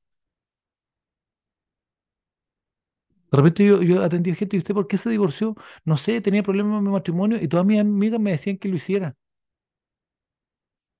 De 3.31 3.37
repente 3.37 3.65
yo, 3.65 3.81
yo 3.81 4.03
atendí 4.03 4.31
a 4.31 4.35
gente 4.35 4.55
y 4.57 4.59
usted, 4.59 4.73
¿por 4.73 4.87
qué 4.87 4.97
se 4.97 5.09
divorció? 5.09 5.55
No 5.85 5.97
sé, 5.97 6.21
tenía 6.21 6.43
problemas 6.43 6.77
en 6.79 6.85
mi 6.85 6.91
matrimonio 6.91 7.37
y 7.41 7.47
todas 7.47 7.65
mis 7.65 7.79
amigas 7.79 8.19
me 8.19 8.31
decían 8.31 8.57
que 8.57 8.69
lo 8.69 8.75
hiciera. 8.75 9.15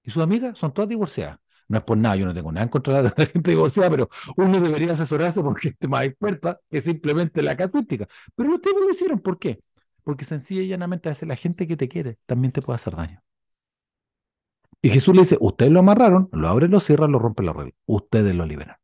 Y 0.04 0.12
sus 0.12 0.24
amigas 0.24 0.58
son 0.58 0.74
todas 0.74 0.90
divorciadas. 0.90 1.40
No 1.68 1.78
es 1.78 1.84
por 1.84 1.98
nada, 1.98 2.16
yo 2.16 2.26
no 2.26 2.34
tengo 2.34 2.52
nada 2.52 2.64
en 2.64 2.70
contra 2.70 3.02
de 3.02 3.12
la 3.18 3.26
gente 3.26 3.52
divorciada, 3.52 3.90
pero 3.90 4.10
uno 4.38 4.60
debería 4.62 4.94
asesorarse 4.94 5.42
por 5.42 5.60
gente 5.60 5.88
más 5.88 6.06
experta 6.06 6.60
que 6.70 6.80
simplemente 6.82 7.42
la 7.42 7.58
casuística. 7.58 8.08
Pero 8.36 8.56
ustedes 8.56 8.78
lo 8.80 8.90
hicieron, 8.90 9.20
¿por 9.20 9.38
qué? 9.38 9.60
Porque 10.04 10.24
sencilla 10.26 10.62
y 10.62 10.68
llanamente 10.70 11.10
a 11.10 11.12
veces 11.12 11.28
la 11.28 11.36
gente 11.36 11.68
que 11.68 11.76
te 11.78 11.90
quiere 11.90 12.18
también 12.26 12.54
te 12.54 12.62
puede 12.62 12.76
hacer 12.76 12.96
daño. 12.96 13.22
Y 14.82 14.90
Jesús 14.90 15.14
le 15.14 15.22
dice, 15.22 15.38
ustedes 15.40 15.72
lo 15.72 15.80
amarraron, 15.80 16.30
lo 16.32 16.48
abren, 16.48 16.72
lo 16.72 16.80
cierran, 16.80 17.12
lo 17.12 17.20
rompen 17.20 17.46
la 17.48 17.54
regla. 17.54 17.74
Ustedes 17.86 18.34
lo 18.36 18.46
liberan. 18.46 18.78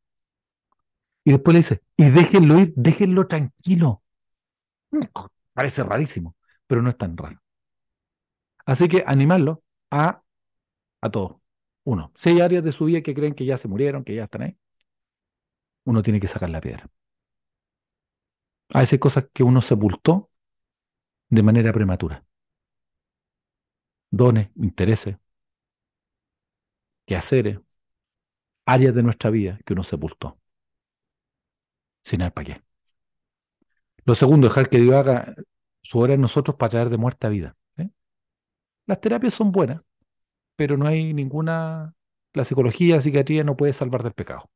Y 1.26 1.32
después 1.32 1.54
le 1.54 1.60
dice, 1.60 1.82
y 1.98 2.10
déjenlo 2.10 2.60
ir, 2.60 2.74
déjenlo 2.76 3.28
tranquilo. 3.28 4.02
Parece 5.54 5.84
rarísimo, 5.84 6.36
pero 6.68 6.82
no 6.84 6.90
es 6.92 6.98
tan 6.98 7.18
raro. 7.18 7.40
Así 8.66 8.88
que 8.88 9.04
animarlo 9.08 9.64
a, 9.92 10.24
a 11.02 11.12
todo. 11.12 11.42
Uno, 11.86 12.12
si 12.16 12.32
hay 12.32 12.42
áreas 12.42 12.64
de 12.64 12.72
su 12.74 12.86
vida 12.86 13.02
que 13.02 13.16
creen 13.16 13.36
que 13.36 13.46
ya 13.46 13.58
se 13.58 13.68
murieron, 13.70 14.04
que 14.04 14.16
ya 14.16 14.26
están 14.26 14.44
ahí, 14.44 14.58
uno 15.86 16.02
tiene 16.04 16.20
que 16.20 16.28
sacar 16.28 16.50
la 16.50 16.62
piedra. 16.62 16.90
A 18.74 18.80
veces 18.82 19.00
cosas 19.00 19.28
que 19.34 19.42
uno 19.44 19.62
sepultó 19.62 20.30
de 21.30 21.44
manera 21.44 21.74
prematura. 21.74 22.24
Dones, 24.12 24.50
intereses, 24.56 25.18
quehaceres, 27.06 27.60
áreas 28.66 28.94
de 28.94 29.04
nuestra 29.04 29.30
vida 29.30 29.58
que 29.66 29.72
uno 29.72 29.84
sepultó. 29.86 30.38
Sin 32.04 32.22
el 32.22 32.32
para 32.32 32.46
qué. 32.46 32.62
Lo 34.06 34.16
segundo, 34.16 34.48
dejar 34.48 34.70
que 34.70 34.80
Dios 34.80 34.96
haga 34.96 35.36
su 35.82 36.00
obra 36.00 36.14
en 36.14 36.22
nosotros 36.22 36.58
para 36.58 36.70
traer 36.70 36.90
de 36.90 36.98
muerte 36.98 37.28
a 37.28 37.30
vida. 37.30 37.56
¿eh? 37.78 37.90
Las 38.86 39.02
terapias 39.02 39.34
son 39.34 39.52
buenas, 39.52 39.82
pero 40.56 40.78
no 40.78 40.88
hay 40.88 41.14
ninguna. 41.14 41.94
La 42.34 42.44
psicología, 42.44 42.96
la 42.96 43.02
psiquiatría 43.02 43.44
no 43.44 43.58
puede 43.58 43.74
salvar 43.74 44.04
del 44.04 44.14
pecado. 44.14 44.50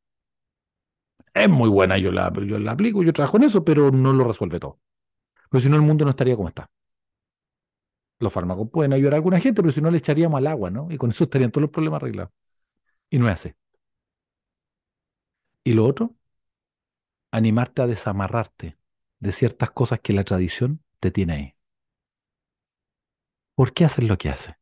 Es 1.33 1.49
muy 1.49 1.69
buena, 1.69 1.97
yo 1.97 2.12
la, 2.12 2.33
yo 2.33 2.60
la 2.60 2.71
aplico, 2.71 3.03
yo 3.03 3.13
trabajo 3.13 3.38
en 3.38 3.43
eso, 3.43 3.63
pero 3.63 3.91
no 3.91 4.12
lo 4.13 4.23
resuelve 4.23 4.60
todo. 4.60 4.79
Porque 5.49 5.63
si 5.63 5.69
no, 5.69 5.75
el 5.75 5.83
mundo 5.83 6.05
no 6.05 6.12
estaría 6.12 6.36
como 6.36 6.49
está. 6.49 6.69
Los 8.19 8.33
fármacos 8.33 8.69
pueden 8.71 8.93
ayudar 8.93 9.13
a 9.13 9.15
alguna 9.17 9.39
gente, 9.39 9.62
pero 9.62 9.71
si 9.71 9.81
no, 9.81 9.91
le 9.91 9.97
echaríamos 9.99 10.38
al 10.39 10.47
agua, 10.47 10.71
¿no? 10.71 10.88
Y 10.91 10.97
con 10.97 11.12
eso 11.12 11.25
estarían 11.25 11.51
todos 11.51 11.63
los 11.63 11.71
problemas 11.71 12.01
arreglados. 12.01 12.33
Y 13.10 13.19
no 13.19 13.27
es 13.27 13.33
así. 13.33 13.53
Y 15.63 15.73
lo 15.73 15.86
otro, 15.86 16.15
animarte 17.31 17.81
a 17.81 17.87
desamarrarte 17.87 18.77
de 19.19 19.31
ciertas 19.31 19.71
cosas 19.71 19.99
que 20.01 20.13
la 20.13 20.23
tradición 20.23 20.83
te 20.99 21.11
tiene 21.11 21.33
ahí. 21.33 21.55
¿Por 23.55 23.73
qué 23.73 23.85
haces 23.85 24.03
lo 24.05 24.17
que 24.17 24.29
haces? 24.29 24.55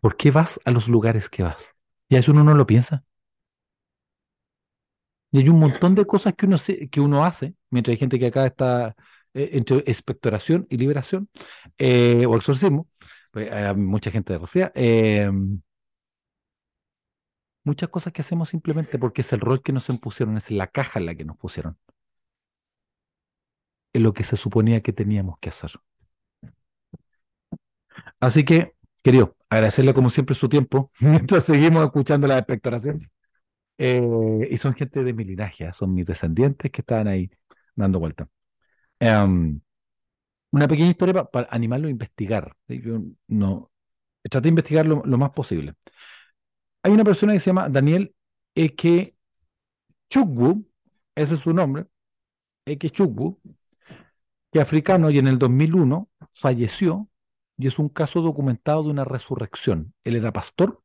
¿Por 0.00 0.16
qué 0.16 0.30
vas 0.30 0.60
a 0.64 0.70
los 0.70 0.88
lugares 0.88 1.28
que 1.28 1.42
vas? 1.42 1.66
Y 2.08 2.16
a 2.16 2.18
eso 2.20 2.32
uno 2.32 2.44
no 2.44 2.54
lo 2.54 2.66
piensa. 2.66 3.04
Y 5.32 5.38
hay 5.38 5.48
un 5.48 5.58
montón 5.58 5.94
de 5.94 6.04
cosas 6.06 6.34
que 6.34 6.46
uno, 6.46 6.56
que 6.90 7.00
uno 7.00 7.24
hace, 7.24 7.54
mientras 7.70 7.92
hay 7.94 7.98
gente 7.98 8.18
que 8.18 8.26
acá 8.26 8.46
está 8.46 8.94
eh, 9.34 9.50
entre 9.52 9.78
expectoración 9.78 10.66
y 10.70 10.76
liberación, 10.76 11.28
eh, 11.78 12.24
o 12.26 12.36
exorcismo, 12.36 12.88
pues 13.32 13.50
hay 13.50 13.74
mucha 13.74 14.10
gente 14.12 14.32
de 14.32 14.38
resfriada, 14.38 14.72
eh, 14.76 15.28
muchas 17.64 17.88
cosas 17.88 18.12
que 18.12 18.22
hacemos 18.22 18.48
simplemente 18.50 18.98
porque 18.98 19.22
es 19.22 19.32
el 19.32 19.40
rol 19.40 19.62
que 19.62 19.72
nos 19.72 19.88
impusieron, 19.88 20.36
es 20.36 20.50
la 20.50 20.68
caja 20.68 21.00
en 21.00 21.06
la 21.06 21.14
que 21.14 21.24
nos 21.24 21.36
pusieron. 21.36 21.78
Es 23.94 24.02
lo 24.02 24.12
que 24.12 24.24
se 24.24 24.36
suponía 24.36 24.82
que 24.82 24.92
teníamos 24.92 25.38
que 25.40 25.48
hacer. 25.48 25.72
Así 28.20 28.44
que, 28.44 28.74
querido, 29.02 29.36
agradecerle 29.48 29.94
como 29.94 30.10
siempre 30.10 30.34
su 30.34 30.48
tiempo 30.48 30.90
mientras 31.00 31.44
seguimos 31.44 31.84
escuchando 31.84 32.26
la 32.26 32.38
expectoración. 32.38 32.98
Eh, 33.78 34.48
y 34.50 34.56
son 34.56 34.74
gente 34.74 35.02
de 35.02 35.12
mi 35.12 35.24
linaje, 35.24 35.72
son 35.72 35.94
mis 35.94 36.06
descendientes 36.06 36.70
que 36.70 36.80
estaban 36.82 37.08
ahí 37.08 37.30
dando 37.74 37.98
vuelta. 37.98 38.28
Um, 39.00 39.60
una 40.52 40.68
pequeña 40.68 40.90
historia 40.90 41.24
para, 41.24 41.48
animarlo 41.50 41.88
a 41.88 41.90
investigar. 41.90 42.56
¿sí? 42.68 42.80
Yo 42.82 43.00
no 43.28 43.70
traté 44.22 44.42
de 44.42 44.48
investigar 44.50 44.86
lo, 44.86 45.02
lo 45.04 45.18
más 45.18 45.30
posible. 45.30 45.74
Hay 46.84 46.92
una 46.92 47.02
persona 47.02 47.32
que 47.32 47.40
se 47.40 47.46
llama 47.46 47.70
Daniel 47.70 48.14
Eke 48.54 49.16
Chukwu, 50.10 50.66
ese 51.14 51.34
es 51.34 51.40
su 51.40 51.54
nombre, 51.54 51.86
Eke 52.66 52.90
Chukwu, 52.90 53.40
que 54.52 54.60
africano 54.60 55.10
y 55.10 55.18
en 55.18 55.26
el 55.26 55.38
2001 55.38 56.10
falleció 56.30 57.08
y 57.56 57.68
es 57.68 57.78
un 57.78 57.88
caso 57.88 58.20
documentado 58.20 58.82
de 58.82 58.90
una 58.90 59.04
resurrección. 59.04 59.94
Él 60.04 60.16
era 60.16 60.30
pastor, 60.30 60.82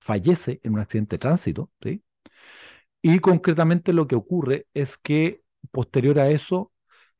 fallece 0.00 0.58
en 0.62 0.72
un 0.72 0.80
accidente 0.80 1.16
de 1.16 1.20
tránsito, 1.20 1.70
¿sí? 1.82 2.02
Y 3.02 3.18
concretamente 3.18 3.92
lo 3.92 4.06
que 4.06 4.16
ocurre 4.16 4.68
es 4.72 4.96
que 4.96 5.42
posterior 5.70 6.18
a 6.18 6.30
eso 6.30 6.72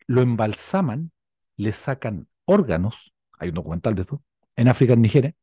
lo 0.06 0.22
embalsaman, 0.22 1.12
le 1.58 1.72
sacan 1.72 2.28
órganos, 2.46 3.12
hay 3.38 3.50
un 3.50 3.56
documental 3.56 3.94
de 3.94 4.02
esto, 4.02 4.22
en 4.56 4.68
África, 4.68 4.94
en 4.94 5.02
Nigeria, 5.02 5.34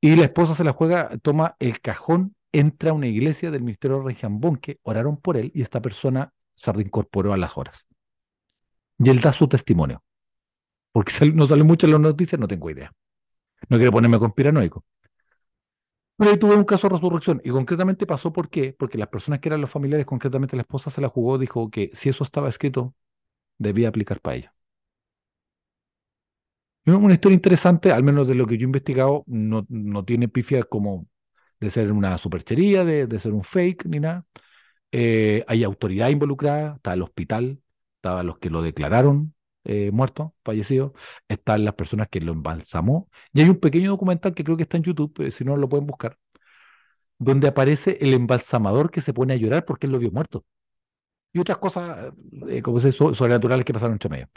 y 0.00 0.14
la 0.16 0.24
esposa 0.24 0.54
se 0.54 0.64
la 0.64 0.72
juega, 0.72 1.10
toma 1.22 1.56
el 1.58 1.80
cajón, 1.80 2.34
entra 2.52 2.90
a 2.90 2.94
una 2.94 3.06
iglesia 3.08 3.50
del 3.50 3.62
ministerio 3.62 3.98
de 3.98 4.04
Regiambonque, 4.04 4.78
oraron 4.82 5.16
por 5.16 5.36
él 5.36 5.50
y 5.54 5.62
esta 5.62 5.82
persona 5.82 6.32
se 6.54 6.72
reincorporó 6.72 7.32
a 7.32 7.36
las 7.36 7.56
horas. 7.56 7.86
Y 8.98 9.10
él 9.10 9.20
da 9.20 9.32
su 9.32 9.48
testimonio. 9.48 10.02
Porque 10.92 11.12
no 11.34 11.46
sale 11.46 11.64
mucho 11.64 11.86
en 11.86 11.92
las 11.92 12.00
noticias, 12.00 12.40
no 12.40 12.48
tengo 12.48 12.70
idea. 12.70 12.92
No 13.68 13.76
quiero 13.76 13.92
ponerme 13.92 14.18
conspiranoico. 14.18 14.84
Pero 16.16 16.30
ahí 16.32 16.36
tuve 16.38 16.56
un 16.56 16.64
caso 16.64 16.88
de 16.88 16.94
resurrección 16.94 17.40
y 17.44 17.50
concretamente 17.50 18.04
pasó 18.06 18.32
por 18.32 18.50
qué, 18.50 18.74
porque 18.76 18.98
las 18.98 19.08
personas 19.08 19.38
que 19.40 19.48
eran 19.48 19.60
los 19.60 19.70
familiares, 19.70 20.04
concretamente 20.04 20.56
la 20.56 20.62
esposa 20.62 20.90
se 20.90 21.00
la 21.00 21.08
jugó, 21.08 21.38
dijo 21.38 21.70
que 21.70 21.90
si 21.92 22.08
eso 22.08 22.24
estaba 22.24 22.48
escrito, 22.48 22.94
debía 23.58 23.88
aplicar 23.88 24.20
para 24.20 24.57
Una 26.96 27.14
historia 27.14 27.34
interesante, 27.34 27.92
al 27.92 28.02
menos 28.02 28.28
de 28.28 28.34
lo 28.34 28.46
que 28.46 28.56
yo 28.56 28.62
he 28.62 28.64
investigado, 28.64 29.24
no, 29.26 29.66
no 29.68 30.04
tiene 30.04 30.28
pifia 30.28 30.62
como 30.62 31.06
de 31.60 31.70
ser 31.70 31.92
una 31.92 32.16
superchería, 32.18 32.84
de, 32.84 33.06
de 33.06 33.18
ser 33.18 33.32
un 33.32 33.44
fake, 33.44 33.86
ni 33.86 34.00
nada. 34.00 34.24
Eh, 34.92 35.44
hay 35.48 35.64
autoridad 35.64 36.08
involucrada, 36.08 36.76
está 36.76 36.94
el 36.94 37.02
hospital, 37.02 37.60
estaban 37.96 38.26
los 38.26 38.38
que 38.38 38.50
lo 38.50 38.62
declararon 38.62 39.34
eh, 39.64 39.90
muerto, 39.92 40.34
fallecido, 40.44 40.94
están 41.28 41.64
las 41.64 41.74
personas 41.74 42.08
que 42.08 42.20
lo 42.20 42.32
embalsamó, 42.32 43.08
y 43.34 43.42
hay 43.42 43.50
un 43.50 43.60
pequeño 43.60 43.90
documental 43.90 44.34
que 44.34 44.44
creo 44.44 44.56
que 44.56 44.62
está 44.62 44.78
en 44.78 44.84
YouTube, 44.84 45.12
eh, 45.20 45.30
si 45.30 45.44
no 45.44 45.56
lo 45.56 45.68
pueden 45.68 45.86
buscar, 45.86 46.16
donde 47.18 47.48
aparece 47.48 47.98
el 48.00 48.14
embalsamador 48.14 48.90
que 48.90 49.00
se 49.00 49.12
pone 49.12 49.34
a 49.34 49.36
llorar 49.36 49.64
porque 49.64 49.86
él 49.86 49.92
lo 49.92 49.98
vio 49.98 50.10
muerto. 50.10 50.44
Y 51.32 51.40
otras 51.40 51.58
cosas, 51.58 52.12
como 52.62 52.80
se 52.80 52.92
sobrenaturales 52.92 53.64
que 53.64 53.72
pasaron 53.72 53.94
entre 53.94 54.08
medio. 54.08 54.28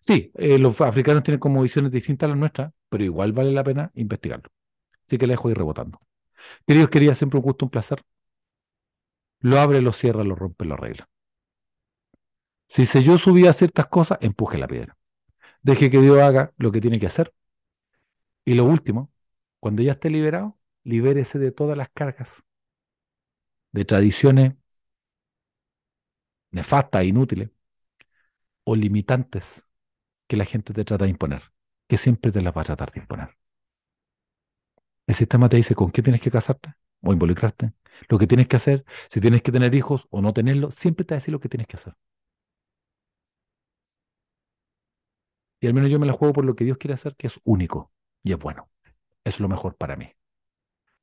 Sí, 0.00 0.30
eh, 0.34 0.58
los 0.58 0.80
africanos 0.80 1.22
tienen 1.22 1.40
como 1.40 1.62
visiones 1.62 1.92
distintas 1.92 2.26
a 2.26 2.30
las 2.30 2.38
nuestras, 2.38 2.72
pero 2.88 3.04
igual 3.04 3.32
vale 3.32 3.52
la 3.52 3.64
pena 3.64 3.90
investigarlo. 3.94 4.50
Así 5.06 5.18
que 5.18 5.26
le 5.26 5.34
dejo 5.34 5.50
ir 5.50 5.58
rebotando. 5.58 6.00
Queridos, 6.66 6.90
quería 6.90 7.14
siempre 7.14 7.38
un 7.38 7.44
gusto, 7.44 7.66
un 7.66 7.70
placer. 7.70 8.02
Lo 9.40 9.58
abre, 9.58 9.82
lo 9.82 9.92
cierra, 9.92 10.22
lo 10.22 10.36
rompe, 10.36 10.64
lo 10.64 10.74
arregla. 10.74 11.08
Si 12.68 12.86
se 12.86 13.02
yo 13.02 13.18
subía 13.18 13.52
ciertas 13.52 13.86
cosas, 13.88 14.18
empuje 14.20 14.58
la 14.58 14.68
piedra. 14.68 14.96
Deje 15.62 15.90
que 15.90 16.00
Dios 16.00 16.20
haga 16.20 16.52
lo 16.58 16.72
que 16.72 16.80
tiene 16.82 17.00
que 17.00 17.06
hacer. 17.06 17.32
Y 18.44 18.54
lo 18.54 18.64
último, 18.64 19.12
cuando 19.60 19.82
ya 19.82 19.92
esté 19.92 20.10
liberado, 20.10 20.58
libérese 20.84 21.38
de 21.38 21.52
todas 21.52 21.76
las 21.76 21.88
cargas, 21.90 22.42
de 23.72 23.84
tradiciones 23.84 24.54
nefastas, 26.52 27.04
inútiles 27.06 27.50
o 28.64 28.76
limitantes 28.76 29.67
que 30.28 30.36
la 30.36 30.44
gente 30.46 30.72
te 30.74 30.84
trata 30.84 31.04
de 31.04 31.10
imponer, 31.10 31.42
que 31.88 31.96
siempre 31.98 32.32
te 32.32 32.42
las 32.42 32.56
va 32.56 32.62
a 32.62 32.66
tratar 32.66 32.92
de 32.92 33.00
imponer. 33.00 33.30
El 35.08 35.14
sistema 35.16 35.48
te 35.48 35.56
dice 35.56 35.74
con 35.74 35.90
qué 35.90 36.02
tienes 36.02 36.20
que 36.20 36.30
casarte 36.30 36.72
o 37.02 37.12
involucrarte, 37.12 37.72
lo 38.08 38.16
que 38.18 38.26
tienes 38.28 38.46
que 38.48 38.56
hacer, 38.56 38.84
si 39.08 39.20
tienes 39.20 39.42
que 39.42 39.50
tener 39.52 39.74
hijos 39.74 40.06
o 40.10 40.20
no 40.22 40.32
tenerlos, 40.32 40.74
siempre 40.76 41.04
te 41.04 41.14
va 41.14 41.16
a 41.16 41.20
decir 41.20 41.32
lo 41.32 41.40
que 41.40 41.48
tienes 41.48 41.66
que 41.66 41.76
hacer. 41.76 41.94
Y 45.60 45.66
al 45.66 45.74
menos 45.74 45.90
yo 45.90 45.98
me 45.98 46.06
la 46.06 46.12
juego 46.12 46.34
por 46.34 46.44
lo 46.44 46.54
que 46.54 46.64
Dios 46.64 46.78
quiere 46.78 46.94
hacer, 46.94 47.16
que 47.16 47.26
es 47.26 47.40
único 47.44 47.92
y 48.22 48.32
es 48.32 48.38
bueno. 48.38 48.68
Es 49.24 49.40
lo 49.40 49.48
mejor 49.48 49.76
para 49.76 49.96
mí. 49.96 50.12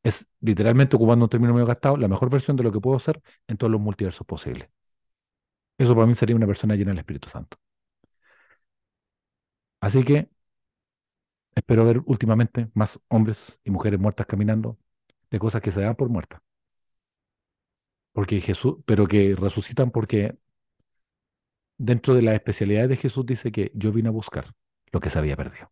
Es 0.04 0.28
literalmente, 0.42 0.96
ocupando 0.96 1.26
un 1.26 1.30
término 1.30 1.54
medio 1.54 1.66
gastado, 1.68 1.98
la 1.98 2.08
mejor 2.08 2.30
versión 2.30 2.58
de 2.58 2.64
lo 2.64 2.72
que 2.72 2.80
puedo 2.82 2.98
hacer 2.98 3.22
en 3.48 3.58
todos 3.58 3.72
los 3.72 3.82
multiversos 3.82 4.26
posibles. 4.28 4.70
Eso 5.78 5.96
para 5.96 6.06
mí 6.08 6.16
sería 6.16 6.36
una 6.36 6.48
persona 6.48 6.76
llena 6.76 6.92
del 6.92 7.00
Espíritu 7.00 7.30
Santo. 7.30 7.58
Así 9.86 10.04
que 10.04 10.28
espero 11.54 11.86
ver 11.86 12.02
últimamente 12.08 12.72
más 12.74 13.00
hombres 13.08 13.60
y 13.64 13.70
mujeres 13.70 14.00
muertas 14.00 14.26
caminando 14.26 14.80
de 15.30 15.38
cosas 15.38 15.62
que 15.62 15.70
se 15.70 15.82
dan 15.82 15.96
por 15.96 16.10
muertas. 16.10 16.42
Porque 18.12 18.42
Jesús, 18.42 18.78
pero 18.88 19.08
que 19.08 19.36
resucitan 19.36 19.92
porque 19.92 20.40
dentro 21.78 22.16
de 22.16 22.24
las 22.24 22.34
especialidades 22.34 22.90
de 22.90 22.98
Jesús 22.98 23.28
dice 23.28 23.52
que 23.52 23.72
yo 23.76 23.92
vine 23.92 24.10
a 24.10 24.12
buscar 24.12 24.56
lo 24.92 25.00
que 25.00 25.12
se 25.12 25.20
había 25.20 25.38
perdido. 25.38 25.72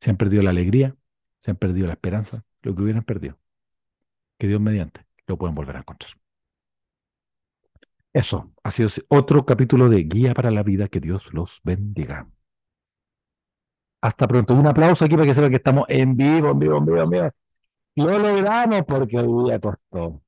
Se 0.00 0.08
han 0.08 0.16
perdido 0.16 0.42
la 0.42 0.50
alegría, 0.50 0.96
se 1.36 1.50
han 1.50 1.58
perdido 1.58 1.88
la 1.88 1.92
esperanza, 1.92 2.44
lo 2.62 2.74
que 2.74 2.82
hubieran 2.82 3.04
perdido. 3.04 3.38
Que 4.38 4.48
Dios 4.48 4.60
mediante 4.62 5.04
lo 5.26 5.36
pueden 5.36 5.54
volver 5.54 5.76
a 5.76 5.80
encontrar. 5.80 6.12
Eso 8.14 8.54
ha 8.62 8.70
sido 8.70 8.88
otro 9.08 9.44
capítulo 9.44 9.90
de 9.90 10.02
Guía 10.04 10.32
para 10.32 10.50
la 10.50 10.62
Vida. 10.62 10.88
Que 10.88 11.00
Dios 11.00 11.34
los 11.34 11.60
bendiga. 11.62 12.26
Hasta 14.06 14.28
pronto. 14.28 14.54
Un 14.54 14.68
aplauso 14.68 15.04
aquí 15.04 15.14
para 15.14 15.26
que 15.26 15.34
sepan 15.34 15.50
que 15.50 15.56
estamos 15.56 15.84
en 15.88 16.16
vivo, 16.16 16.52
en 16.52 16.58
vivo, 16.60 16.78
en 16.78 16.84
vivo, 16.84 17.02
en 17.02 17.10
vivo. 17.10 17.30
Lo 17.96 18.18
logramos 18.20 18.82
porque 18.86 19.18
hoy 19.18 19.48
día 19.48 19.58
costó. 19.58 20.22